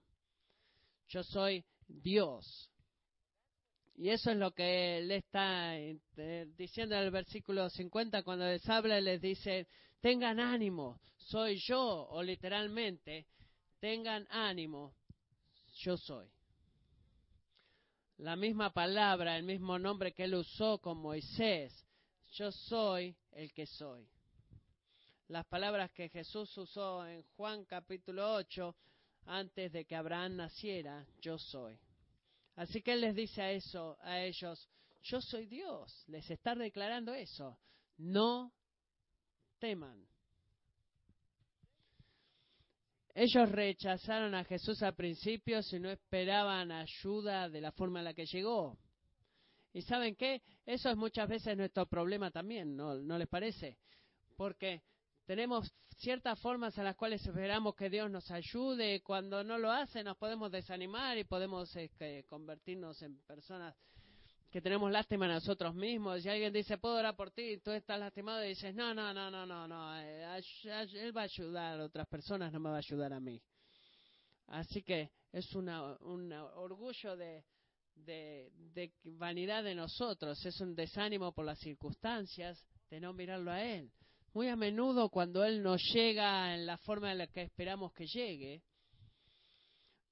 [1.08, 2.70] Yo soy Dios.
[3.96, 5.98] Y eso es lo que le está eh,
[6.56, 9.68] diciendo en el versículo 50 cuando les habla les dice,
[10.00, 13.26] tengan ánimo, soy yo, o literalmente,
[13.78, 14.94] tengan ánimo,
[15.76, 16.28] yo soy.
[18.18, 21.72] La misma palabra, el mismo nombre que él usó con Moisés,
[22.32, 24.08] yo soy el que soy.
[25.28, 28.76] Las palabras que Jesús usó en Juan capítulo 8,
[29.26, 31.78] antes de que Abraham naciera, yo soy.
[32.56, 34.68] Así que él les dice a eso, a ellos,
[35.02, 37.58] yo soy Dios, les está declarando eso.
[37.96, 38.52] No
[39.58, 40.06] teman.
[43.14, 48.14] Ellos rechazaron a Jesús al principio si no esperaban ayuda de la forma en la
[48.14, 48.76] que llegó.
[49.72, 53.78] Y saben qué, eso es muchas veces nuestro problema también, ¿no, ¿No les parece?
[54.36, 54.82] Porque
[55.26, 59.02] tenemos ciertas formas en las cuales esperamos que Dios nos ayude.
[59.02, 63.74] Cuando no lo hace, nos podemos desanimar y podemos este, convertirnos en personas
[64.50, 66.24] que tenemos lástima a nosotros mismos.
[66.24, 69.12] Y alguien dice, puedo orar por ti, y tú estás lastimado y dices, no, no,
[69.14, 69.98] no, no, no, no.
[69.98, 73.42] Eh, él va a ayudar a otras personas, no me va a ayudar a mí.
[74.48, 77.44] Así que es un orgullo de,
[77.94, 83.90] de vanidad de nosotros, es un desánimo por las circunstancias de no mirarlo a Él.
[84.34, 88.04] Muy a menudo cuando Él no llega en la forma en la que esperamos que
[88.08, 88.62] llegue,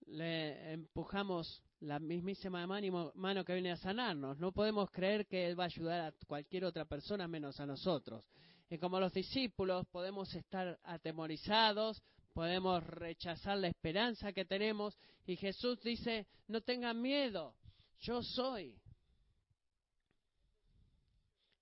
[0.07, 4.39] le empujamos la mismísima mano que viene a sanarnos.
[4.39, 8.25] No podemos creer que Él va a ayudar a cualquier otra persona menos a nosotros.
[8.71, 12.01] Y como los discípulos podemos estar atemorizados,
[12.33, 14.97] podemos rechazar la esperanza que tenemos.
[15.27, 17.57] Y Jesús dice, no tengan miedo,
[17.99, 18.81] yo soy.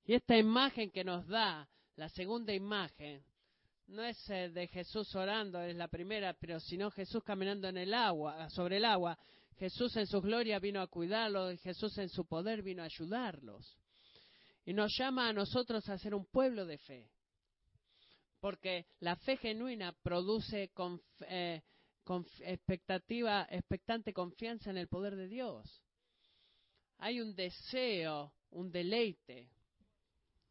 [0.04, 1.66] Y esta imagen que nos da
[2.00, 3.22] la segunda imagen
[3.88, 7.92] no es eh, de Jesús orando, es la primera, pero sino Jesús caminando en el
[7.92, 9.18] agua, sobre el agua.
[9.58, 13.76] Jesús en su gloria vino a cuidarlos, Jesús en su poder vino a ayudarlos.
[14.64, 17.10] Y nos llama a nosotros a ser un pueblo de fe.
[18.40, 20.70] Porque la fe genuina produce
[21.28, 21.60] eh,
[22.46, 25.82] expectativa, expectante confianza en el poder de Dios.
[26.96, 29.50] Hay un deseo, un deleite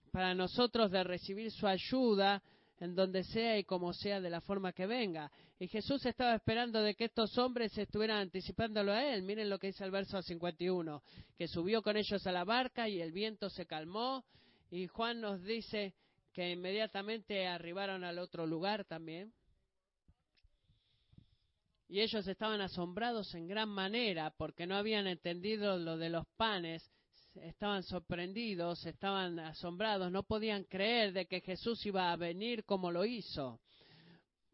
[0.10, 2.42] para nosotros de recibir su ayuda
[2.80, 5.32] en donde sea y como sea de la forma que venga.
[5.60, 9.24] Y Jesús estaba esperando de que estos hombres estuvieran anticipándolo a él.
[9.24, 11.04] Miren lo que dice el verso 51,
[11.38, 14.24] que subió con ellos a la barca y el viento se calmó.
[14.72, 15.94] Y Juan nos dice
[16.32, 19.34] que inmediatamente arribaron al otro lugar también.
[21.90, 26.90] Y ellos estaban asombrados en gran manera porque no habían entendido lo de los panes
[27.44, 33.06] estaban sorprendidos, estaban asombrados, no podían creer de que Jesús iba a venir como lo
[33.06, 33.60] hizo,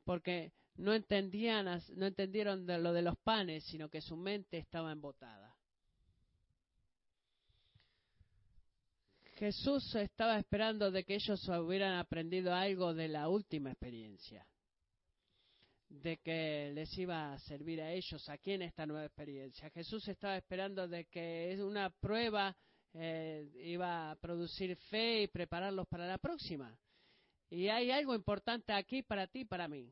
[0.03, 4.91] porque no entendían, no entendieron de lo de los panes, sino que su mente estaba
[4.91, 5.55] embotada.
[9.35, 14.47] Jesús estaba esperando de que ellos hubieran aprendido algo de la última experiencia,
[15.89, 19.69] de que les iba a servir a ellos aquí en esta nueva experiencia.
[19.71, 22.55] Jesús estaba esperando de que es una prueba
[22.97, 26.73] eh, iba a producir fe y prepararlos para la próxima.
[27.49, 29.91] Y hay algo importante aquí para ti y para mí.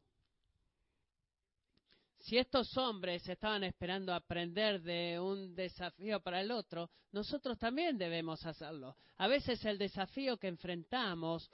[2.20, 8.46] Si estos hombres estaban esperando aprender de un desafío para el otro, nosotros también debemos
[8.46, 8.96] hacerlo.
[9.18, 11.52] A veces el desafío que enfrentamos,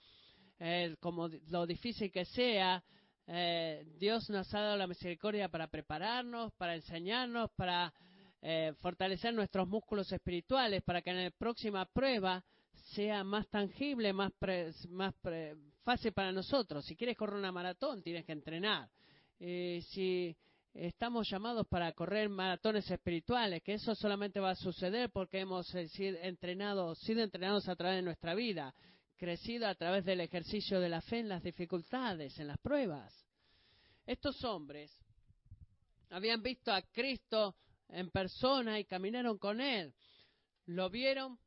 [0.59, 2.83] eh, como lo difícil que sea,
[3.25, 7.91] eh, Dios nos ha dado la misericordia para prepararnos, para enseñarnos, para
[8.41, 12.43] eh, fortalecer nuestros músculos espirituales para que en la próxima prueba
[12.93, 14.31] sea más tangible, más,
[14.89, 15.13] más
[15.83, 16.85] fácil para nosotros.
[16.85, 18.89] Si quieres correr una maratón, tienes que entrenar.
[19.39, 20.35] Eh, si
[20.73, 25.87] estamos llamados para correr maratones espirituales, que eso solamente va a suceder porque hemos eh,
[25.89, 28.73] sido entrenados, sido entrenados a través de nuestra vida,
[29.17, 33.13] crecido a través del ejercicio de la fe en las dificultades, en las pruebas.
[34.05, 34.91] Estos hombres
[36.09, 37.55] habían visto a Cristo
[37.89, 39.93] en persona y caminaron con él.
[40.65, 41.39] Lo vieron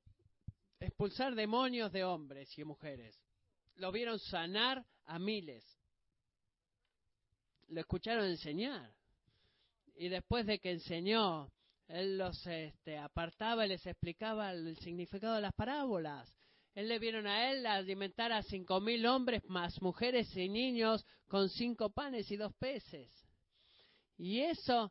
[0.81, 3.19] expulsar demonios de hombres y mujeres.
[3.77, 5.65] Lo vieron sanar a miles.
[7.69, 8.93] Lo escucharon enseñar.
[9.95, 11.53] Y después de que enseñó,
[11.89, 16.33] él los este, apartaba y les explicaba el significado de las parábolas.
[16.75, 21.49] Él le vieron a él alimentar a cinco mil hombres más mujeres y niños con
[21.51, 23.11] cinco panes y dos peces.
[24.17, 24.91] Y eso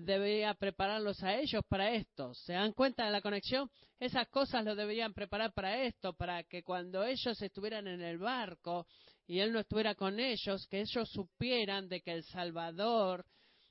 [0.00, 2.34] debería prepararlos a ellos para esto.
[2.34, 3.70] ¿Se dan cuenta de la conexión?
[3.98, 8.86] Esas cosas lo deberían preparar para esto, para que cuando ellos estuvieran en el barco,
[9.26, 13.24] y Él no estuviera con ellos, que ellos supieran de que el Salvador,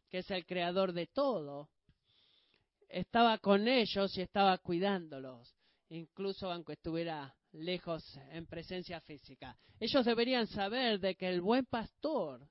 [0.10, 1.70] que es el creador de todo,
[2.90, 5.56] estaba con ellos y estaba cuidándolos,
[5.90, 9.58] incluso aunque estuviera lejos en presencia física.
[9.80, 12.48] Ellos deberían saber de que el buen pastor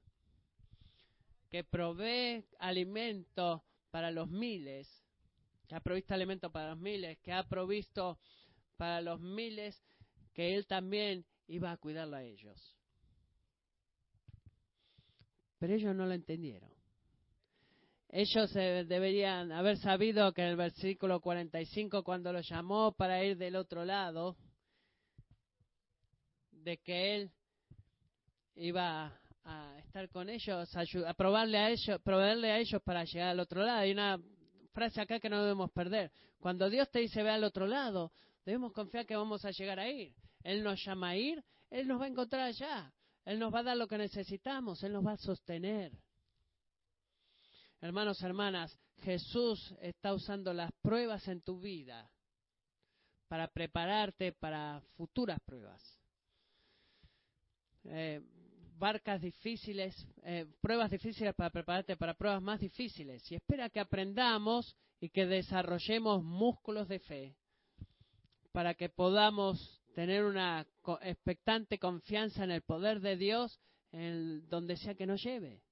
[1.52, 4.88] que provee alimento para los miles,
[5.68, 8.18] que ha provisto alimento para los miles, que ha provisto
[8.78, 9.78] para los miles,
[10.32, 12.74] que Él también iba a cuidarlo a ellos.
[15.58, 16.72] Pero ellos no lo entendieron.
[18.08, 23.36] Ellos eh, deberían haber sabido que en el versículo 45, cuando lo llamó para ir
[23.36, 24.38] del otro lado,
[26.50, 27.30] de que Él
[28.54, 33.40] iba a estar con ellos, a, probarle a ellos, proveerle a ellos para llegar al
[33.40, 33.80] otro lado.
[33.80, 34.20] Hay una
[34.72, 36.12] frase acá que no debemos perder.
[36.38, 38.12] Cuando Dios te dice ve al otro lado,
[38.44, 40.14] debemos confiar que vamos a llegar a ir.
[40.42, 42.92] Él nos llama a ir, Él nos va a encontrar allá.
[43.24, 45.92] Él nos va a dar lo que necesitamos, Él nos va a sostener.
[47.80, 52.08] Hermanos, hermanas, Jesús está usando las pruebas en tu vida
[53.28, 55.82] para prepararte para futuras pruebas.
[57.84, 58.20] Eh,
[58.82, 63.22] barcas difíciles, eh, pruebas difíciles para prepararte para pruebas más difíciles.
[63.30, 67.36] Y espera que aprendamos y que desarrollemos músculos de fe
[68.50, 70.66] para que podamos tener una
[71.02, 73.56] expectante confianza en el poder de Dios
[73.92, 75.62] en donde sea que nos lleve.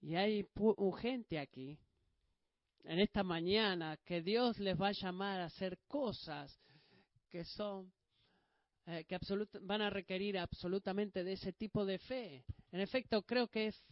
[0.00, 0.48] Y hay
[1.02, 1.78] gente aquí,
[2.84, 6.58] en esta mañana, que Dios les va a llamar a hacer cosas
[7.28, 7.92] que son
[8.88, 9.18] eh, que
[9.60, 12.42] van a requerir absolutamente de ese tipo de fe.
[12.72, 13.84] En efecto, creo que es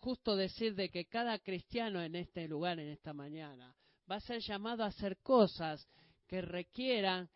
[0.00, 3.74] justo decir de que cada cristiano en este lugar, en esta mañana,
[4.10, 5.86] va a ser llamado a hacer cosas
[6.26, 7.28] que requieran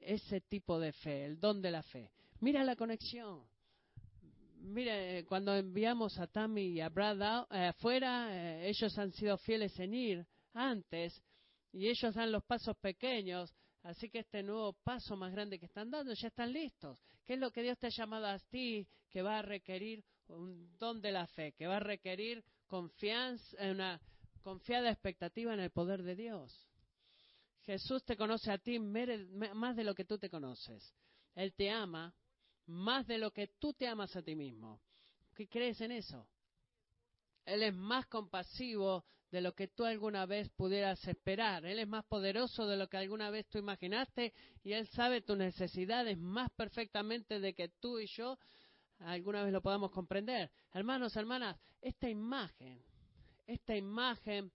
[0.00, 2.10] ese tipo de fe, el don de la fe.
[2.40, 3.44] Mira la conexión.
[4.56, 9.78] Mire, cuando enviamos a Tammy y a Brad eh, afuera, eh, ellos han sido fieles
[9.78, 11.22] en ir antes
[11.72, 13.52] y ellos dan los pasos pequeños
[13.82, 16.98] Así que este nuevo paso más grande que están dando, ya están listos.
[17.24, 20.76] ¿Qué es lo que Dios te ha llamado a ti que va a requerir un
[20.78, 24.00] don de la fe, que va a requerir confianza, una
[24.42, 26.68] confiada expectativa en el poder de Dios?
[27.62, 30.94] Jesús te conoce a ti más de lo que tú te conoces.
[31.34, 32.14] Él te ama
[32.66, 34.80] más de lo que tú te amas a ti mismo.
[35.34, 36.28] ¿Qué crees en eso?
[37.44, 41.64] Él es más compasivo de lo que tú alguna vez pudieras esperar.
[41.64, 45.38] Él es más poderoso de lo que alguna vez tú imaginaste y Él sabe tus
[45.38, 48.38] necesidades más perfectamente de que tú y yo
[48.98, 50.50] alguna vez lo podamos comprender.
[50.74, 52.84] Hermanos, hermanas, esta imagen,
[53.46, 54.52] esta imagen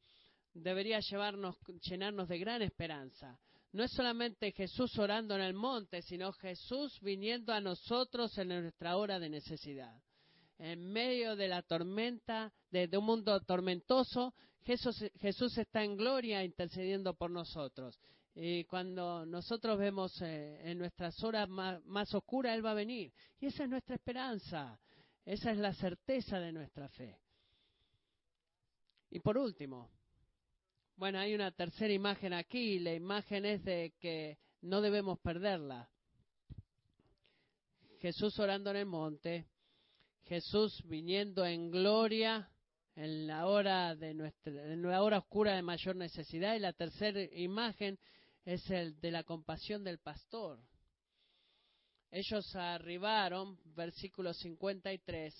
[0.53, 3.39] debería llevarnos, llenarnos de gran esperanza.
[3.71, 8.95] No es solamente Jesús orando en el monte, sino Jesús viniendo a nosotros en nuestra
[8.95, 9.99] hora de necesidad
[10.59, 14.33] en medio de la tormenta, de, un mundo tormentoso,
[14.67, 17.97] Jesús, está en gloria intercediendo por nosotros.
[18.35, 23.13] Y cuando nosotros vemos eh, en nuestras horas más, más oscuras, Él va a venir.
[23.39, 24.77] Y esa es nuestra esperanza.
[25.23, 27.17] Esa es la certeza de nuestra fe.
[29.09, 29.89] Y por último,
[30.97, 32.79] bueno, hay una tercera imagen aquí.
[32.79, 35.89] La imagen es de que no debemos perderla.
[38.01, 39.47] Jesús orando en el monte,
[40.25, 42.51] Jesús viniendo en gloria
[42.97, 47.99] en la hora de nuestra la hora oscura de mayor necesidad y la tercera imagen
[48.43, 50.59] es el de la compasión del pastor.
[52.09, 55.35] Ellos arribaron, versículo 53,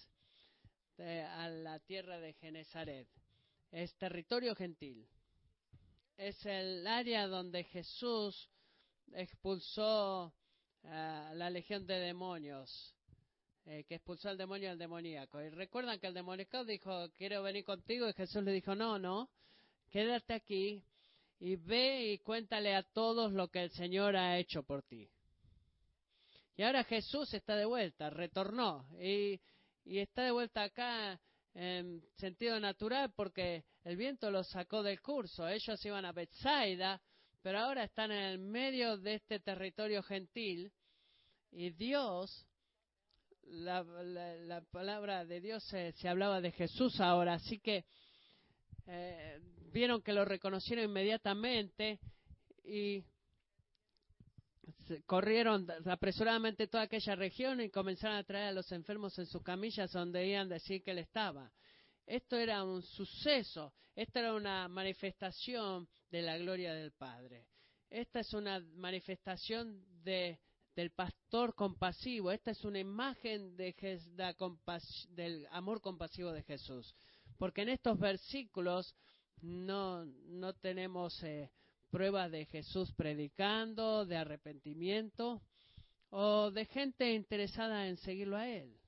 [0.99, 3.07] a la tierra de Genezaret.
[3.71, 5.07] Es territorio gentil.
[6.15, 8.51] Es el área donde Jesús
[9.13, 10.31] expulsó
[10.83, 12.96] a la legión de demonios
[13.69, 15.41] eh, que expulsó al demonio al demoníaco.
[15.41, 19.29] Y recuerdan que el demoníaco dijo, quiero venir contigo, y Jesús le dijo, no, no,
[19.89, 20.81] quédate aquí
[21.39, 25.09] y ve y cuéntale a todos lo que el Señor ha hecho por ti.
[26.55, 29.39] Y ahora Jesús está de vuelta, retornó y,
[29.83, 31.19] y está de vuelta acá
[31.53, 35.45] en sentido natural porque el viento los sacó del curso.
[35.45, 37.01] Ellos iban a Bethsaida,
[37.41, 40.71] pero ahora están en el medio de este territorio gentil
[41.51, 42.47] y Dios
[43.49, 47.85] la, la, palabra de Dios se, hablaba de Jesús ahora, así que
[48.87, 49.39] eh,
[49.71, 51.99] vieron que lo reconocieron inmediatamente
[52.63, 53.03] y
[55.05, 59.91] corrieron apresuradamente toda aquella región y comenzaron a traer a los enfermos en sus camillas
[59.91, 61.51] donde iban a decir que él estaba.
[62.05, 67.47] Esto era un suceso, esta era una manifestación de la gloria del Padre.
[67.89, 70.39] Esta es una manifestación de
[70.77, 72.31] del pastor compasivo.
[72.31, 73.75] Esta es una imagen de,
[75.09, 76.95] del amor compasivo de Jesús.
[77.39, 78.95] Porque en estos versículos
[79.41, 81.49] no, no tenemos eh,
[81.89, 85.41] pruebas de Jesús predicando, de arrepentimiento
[86.11, 88.79] o de gente interesada en seguirlo a Él.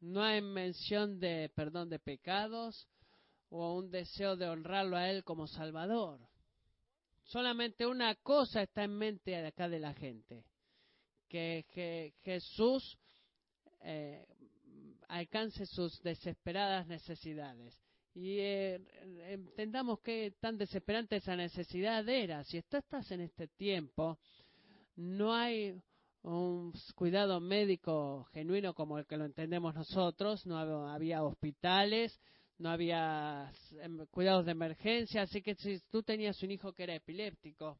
[0.00, 2.88] No hay mención de perdón de pecados
[3.50, 6.29] o un deseo de honrarlo a Él como Salvador.
[7.30, 10.44] Solamente una cosa está en mente acá de la gente,
[11.28, 12.98] que, Jesús
[13.82, 14.26] eh,
[15.06, 17.80] alcance sus desesperadas necesidades.
[18.14, 18.80] Y eh,
[19.28, 22.42] entendamos qué tan desesperante esa necesidad era.
[22.42, 24.18] Si tú estás en este tiempo,
[24.96, 25.80] no hay
[26.22, 30.58] un cuidado médico genuino como el que lo entendemos nosotros, no
[30.88, 32.18] había hospitales,
[32.60, 33.50] no había
[33.80, 37.78] em, cuidados de emergencia, así que si tú tenías un hijo que era epiléptico,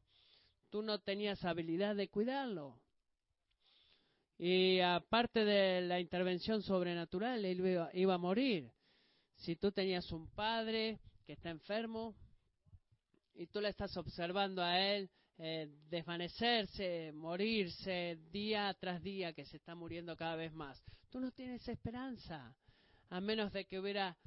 [0.71, 2.81] tú no tenías habilidad de cuidarlo.
[4.39, 8.71] Y aparte de la intervención sobrenatural, él iba, a morir.
[9.35, 12.15] Si tú tenías un padre que está enfermo
[13.35, 19.57] y tú le estás observando a él eh, desvanecerse, morirse día tras día, que se
[19.57, 22.55] está muriendo cada vez más, tú no tienes esperanza,
[23.09, 24.17] a menos de que hubiera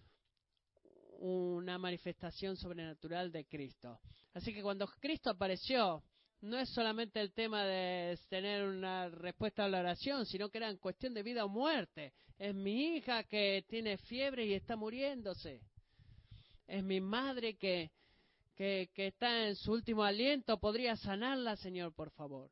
[1.24, 3.98] una manifestación sobrenatural de Cristo.
[4.34, 6.02] Así que cuando Cristo apareció,
[6.42, 10.68] no es solamente el tema de tener una respuesta a la oración, sino que era
[10.68, 12.12] en cuestión de vida o muerte.
[12.38, 15.62] Es mi hija que tiene fiebre y está muriéndose.
[16.66, 17.90] Es mi madre que,
[18.54, 20.60] que, que está en su último aliento.
[20.60, 22.50] ¿Podría sanarla, Señor, por favor?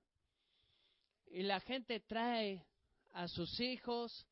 [1.27, 2.64] Y la gente trae
[3.12, 4.27] a sus hijos,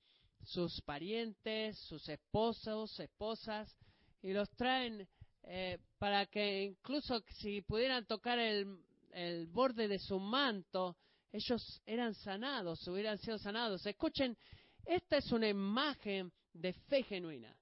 [0.45, 3.77] sus parientes, sus esposos, esposas,
[4.23, 5.07] y los traen
[5.43, 8.79] eh, para que incluso si pudieran tocar el,
[9.13, 10.97] el borde de su manto,
[11.33, 13.85] ellos eran sanados, hubieran sido sanados.
[13.87, 14.37] Escuchen,
[14.85, 17.55] esta es una imagen de fe genuina,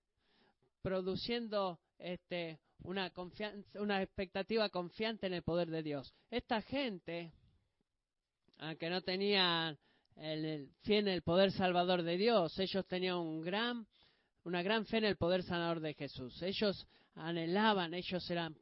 [0.83, 6.13] produciendo este, una, confianza, una expectativa confiante en el poder de Dios.
[6.31, 7.33] Esta gente,
[8.59, 9.79] aunque no tenían
[10.17, 13.87] el, el, el poder salvador de Dios, ellos tenían un gran
[14.49, 16.41] una gran fe en el poder sanador de Jesús.
[16.43, 18.57] Ellos anhelaban, ellos eran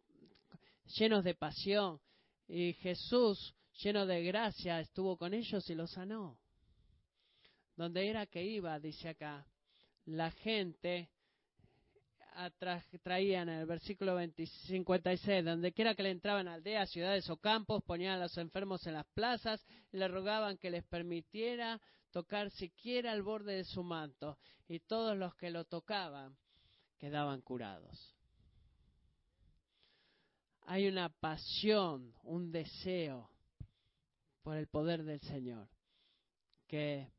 [0.99, 2.01] llenos de pasión
[2.49, 6.39] y Jesús, lleno de gracia, estuvo con ellos y los sanó.
[7.77, 9.47] Donde era que iba, dice acá,
[10.07, 11.09] la gente
[13.03, 18.15] traía en el versículo 56, donde quiera que le entraban aldeas, ciudades o campos, ponían
[18.15, 21.81] a los enfermos en las plazas y le rogaban que les permitiera
[22.17, 24.39] tocar siquiera el borde de su manto,
[24.69, 26.35] y todos los que lo tocaban
[26.97, 28.17] quedaban curados.
[30.63, 33.29] Hay una pasión, un deseo
[34.43, 35.69] por el poder del Señor
[36.67, 37.13] que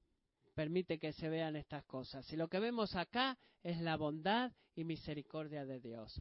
[0.56, 2.28] permite que se vean estas cosas.
[2.34, 6.20] Y lo que vemos acá es la bondad y misericordia de Dios.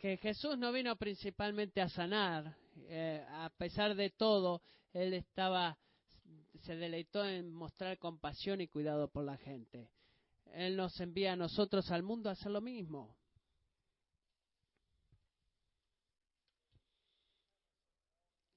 [0.00, 5.76] Que Jesús no vino principalmente a sanar, eh, a pesar de todo, Él estaba
[6.58, 9.90] se deleitó en mostrar compasión y cuidado por la gente.
[10.52, 13.16] Él nos envía a nosotros al mundo a hacer lo mismo.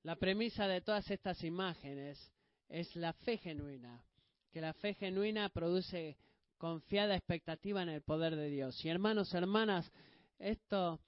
[0.03, 2.31] La premisa de todas estas imágenes
[2.69, 4.03] es la fe genuina,
[4.51, 6.17] que la fe genuina produce
[6.57, 8.83] confiada expectativa en el poder de Dios.
[8.85, 9.91] Y hermanos, hermanas,
[10.37, 11.01] esto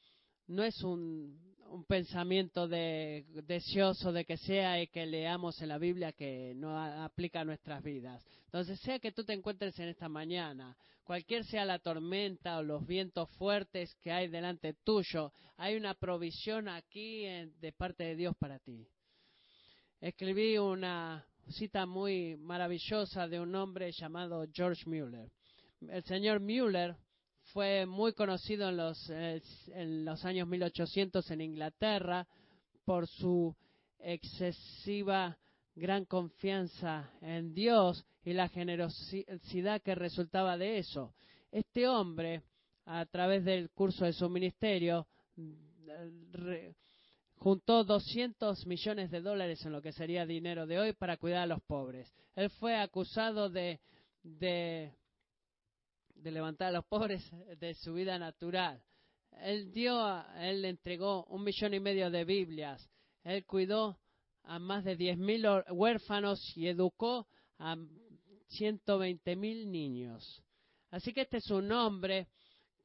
[0.48, 5.78] no es un, un pensamiento de, deseoso de que sea y que leamos en la
[5.78, 8.24] Biblia que no aplica a nuestras vidas.
[8.45, 12.86] Entonces, sea que tú te encuentres en esta mañana, cualquier sea la tormenta o los
[12.86, 18.59] vientos fuertes que hay delante tuyo, hay una provisión aquí de parte de Dios para
[18.59, 18.86] ti.
[20.01, 25.32] Escribí una cita muy maravillosa de un hombre llamado George Mueller.
[25.88, 26.95] El señor Mueller
[27.54, 32.28] fue muy conocido en los, eh, en los años 1800 en Inglaterra
[32.86, 33.56] por su
[33.99, 35.38] excesiva
[35.76, 41.14] gran confianza en Dios y la generosidad que resultaba de eso.
[41.52, 42.43] Este hombre,
[42.86, 45.08] a través del curso de su ministerio,
[47.36, 51.47] juntó 200 millones de dólares en lo que sería dinero de hoy para cuidar a
[51.47, 52.14] los pobres.
[52.36, 53.80] Él fue acusado de,
[54.24, 54.93] de
[56.22, 58.82] de levantar a los pobres de su vida natural.
[59.41, 62.89] Él dio, él entregó un millón y medio de Biblias.
[63.24, 63.97] Él cuidó
[64.43, 67.28] a más de diez mil huérfanos y educó
[67.59, 67.76] a
[68.47, 70.43] ciento veinte mil niños.
[70.89, 72.28] Así que este es un hombre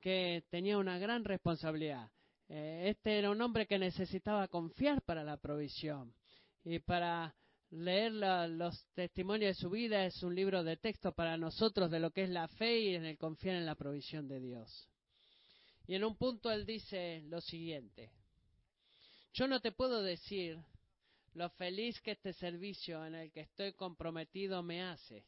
[0.01, 2.11] que tenía una gran responsabilidad.
[2.49, 6.15] Eh, este era un hombre que necesitaba confiar para la provisión
[6.65, 7.35] y para
[7.71, 12.11] leer los testimonios de su vida es un libro de texto para nosotros de lo
[12.11, 14.89] que es la fe y en el confiar en la provisión de Dios.
[15.87, 18.11] Y en un punto él dice lo siguiente,
[19.33, 20.59] yo no te puedo decir
[21.35, 25.25] lo feliz que este servicio en el que estoy comprometido me hace.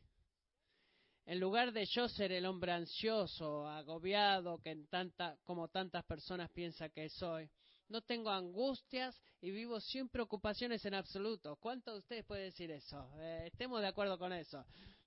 [1.26, 6.50] En lugar de yo ser el hombre ansioso, agobiado, que en tanta, como tantas personas
[6.50, 7.50] piensan que soy,
[7.88, 11.56] no tengo angustias y vivo sin preocupaciones en absoluto.
[11.56, 13.10] ¿Cuántos de ustedes pueden decir eso?
[13.18, 14.64] Eh, estemos de acuerdo con eso.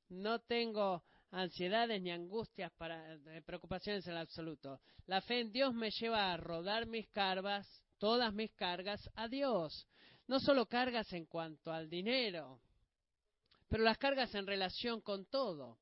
[0.09, 4.81] No tengo ansiedades ni angustias para eh, preocupaciones en absoluto.
[5.05, 7.67] La fe en Dios me lleva a rodar mis cargas,
[7.97, 9.87] todas mis cargas, a Dios.
[10.27, 12.61] No solo cargas en cuanto al dinero,
[13.67, 15.77] pero las cargas en relación con todo.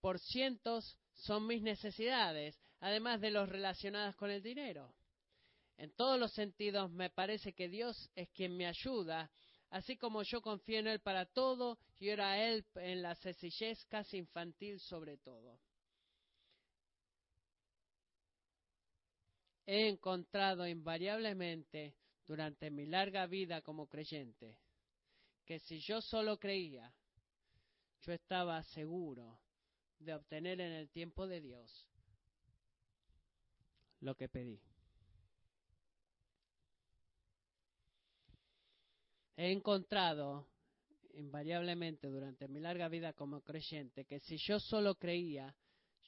[0.00, 4.92] Por cientos son mis necesidades, además de los relacionadas con el dinero.
[5.76, 9.30] En todos los sentidos me parece que Dios es quien me ayuda,
[9.70, 13.84] así como yo confío en Él para todo y oro a Él en la sencillez
[13.86, 15.58] casi infantil sobre todo.
[19.66, 21.94] He encontrado invariablemente
[22.26, 24.58] durante mi larga vida como creyente
[25.44, 26.92] que si yo solo creía,
[28.00, 29.40] yo estaba seguro
[29.98, 31.88] de obtener en el tiempo de Dios
[34.00, 34.60] lo que pedí.
[39.36, 40.48] He encontrado
[41.14, 45.54] invariablemente durante mi larga vida como creyente que si yo solo creía,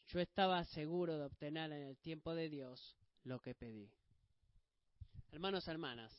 [0.08, 3.90] yo estaba seguro de obtener en el tiempo de Dios lo que pedí.
[5.30, 6.12] Hermanos, hermanas,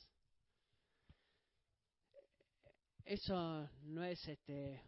[3.03, 4.81] eso no es este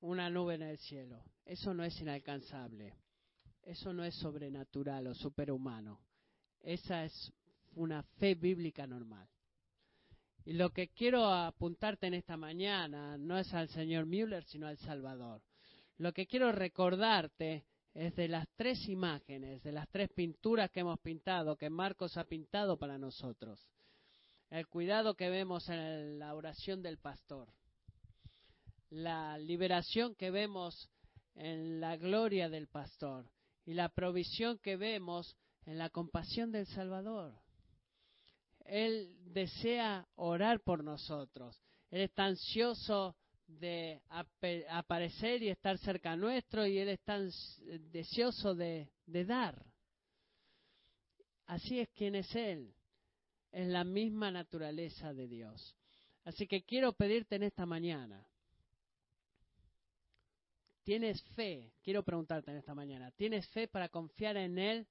[0.00, 2.94] una nube en el cielo, eso no es inalcanzable,
[3.62, 6.00] eso no es sobrenatural o superhumano,
[6.60, 7.32] esa es
[7.74, 9.28] una fe bíblica normal.
[10.46, 14.78] Y lo que quiero apuntarte en esta mañana no es al señor Müller, sino al
[14.78, 15.42] Salvador.
[15.98, 21.00] Lo que quiero recordarte es de las tres imágenes, de las tres pinturas que hemos
[21.00, 23.68] pintado, que Marcos ha pintado para nosotros.
[24.48, 27.48] El cuidado que vemos en la oración del pastor.
[28.90, 30.88] La liberación que vemos
[31.34, 33.28] en la gloria del pastor.
[33.64, 37.34] Y la provisión que vemos en la compasión del Salvador.
[38.68, 41.60] Él desea orar por nosotros.
[41.90, 44.00] Él está ansioso de
[44.68, 47.18] aparecer y estar cerca nuestro y Él está
[47.92, 49.64] deseoso de, de dar.
[51.46, 52.74] Así es quien es Él.
[53.52, 55.76] Es la misma naturaleza de Dios.
[56.24, 58.26] Así que quiero pedirte en esta mañana.
[60.82, 61.72] ¿Tienes fe?
[61.82, 63.10] Quiero preguntarte en esta mañana.
[63.12, 64.86] ¿Tienes fe para confiar en Él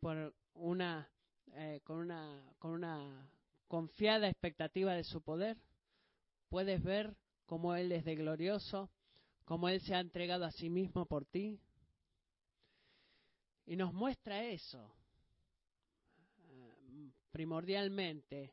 [0.00, 1.10] por una
[1.54, 3.30] eh, con, una, con una
[3.68, 5.56] confiada expectativa de su poder.
[6.48, 7.16] Puedes ver
[7.46, 8.90] cómo Él es de glorioso,
[9.44, 11.58] cómo Él se ha entregado a sí mismo por ti.
[13.66, 14.92] Y nos muestra eso,
[16.50, 18.52] eh, primordialmente,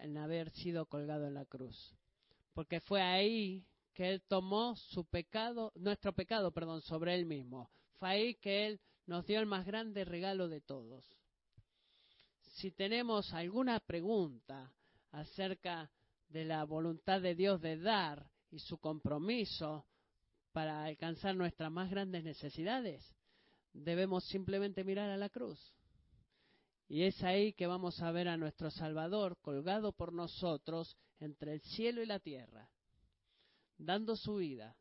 [0.00, 1.94] en haber sido colgado en la cruz.
[2.52, 7.70] Porque fue ahí que Él tomó su pecado, nuestro pecado, perdón, sobre Él mismo.
[7.98, 11.17] Fue ahí que Él nos dio el más grande regalo de todos
[12.58, 14.72] si tenemos alguna pregunta
[15.12, 15.90] acerca
[16.28, 19.86] de la voluntad de Dios de dar y su compromiso
[20.52, 23.14] para alcanzar nuestras más grandes necesidades,
[23.72, 25.72] debemos simplemente mirar a la cruz.
[26.88, 31.60] Y es ahí que vamos a ver a nuestro Salvador colgado por nosotros entre el
[31.60, 32.68] cielo y la tierra,
[33.76, 34.76] dando su vida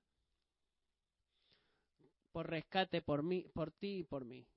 [2.31, 4.47] por rescate por mí, por ti y por mí.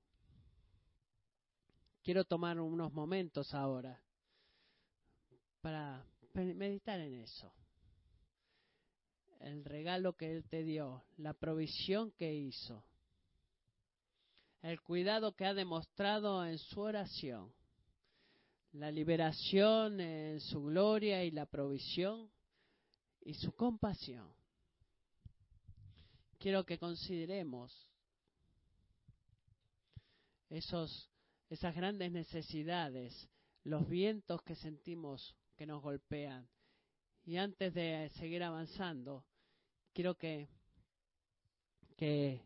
[2.03, 4.01] Quiero tomar unos momentos ahora
[5.61, 7.53] para meditar en eso.
[9.39, 12.83] El regalo que Él te dio, la provisión que hizo,
[14.61, 17.53] el cuidado que ha demostrado en su oración,
[18.73, 22.31] la liberación en su gloria y la provisión
[23.21, 24.31] y su compasión.
[26.39, 27.87] Quiero que consideremos
[30.49, 31.10] esos
[31.51, 33.29] esas grandes necesidades,
[33.65, 36.47] los vientos que sentimos que nos golpean.
[37.25, 39.25] Y antes de seguir avanzando,
[39.93, 40.47] quiero que,
[41.97, 42.41] que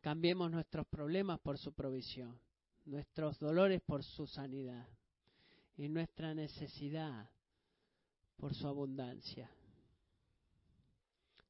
[0.00, 2.40] cambiemos nuestros problemas por su provisión,
[2.84, 4.88] nuestros dolores por su sanidad
[5.76, 7.30] y nuestra necesidad
[8.36, 9.48] por su abundancia.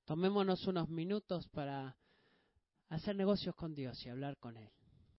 [0.05, 1.97] Tomémonos unos minutos para
[2.91, 4.76] hacer negocios con Dios y hablar con Él.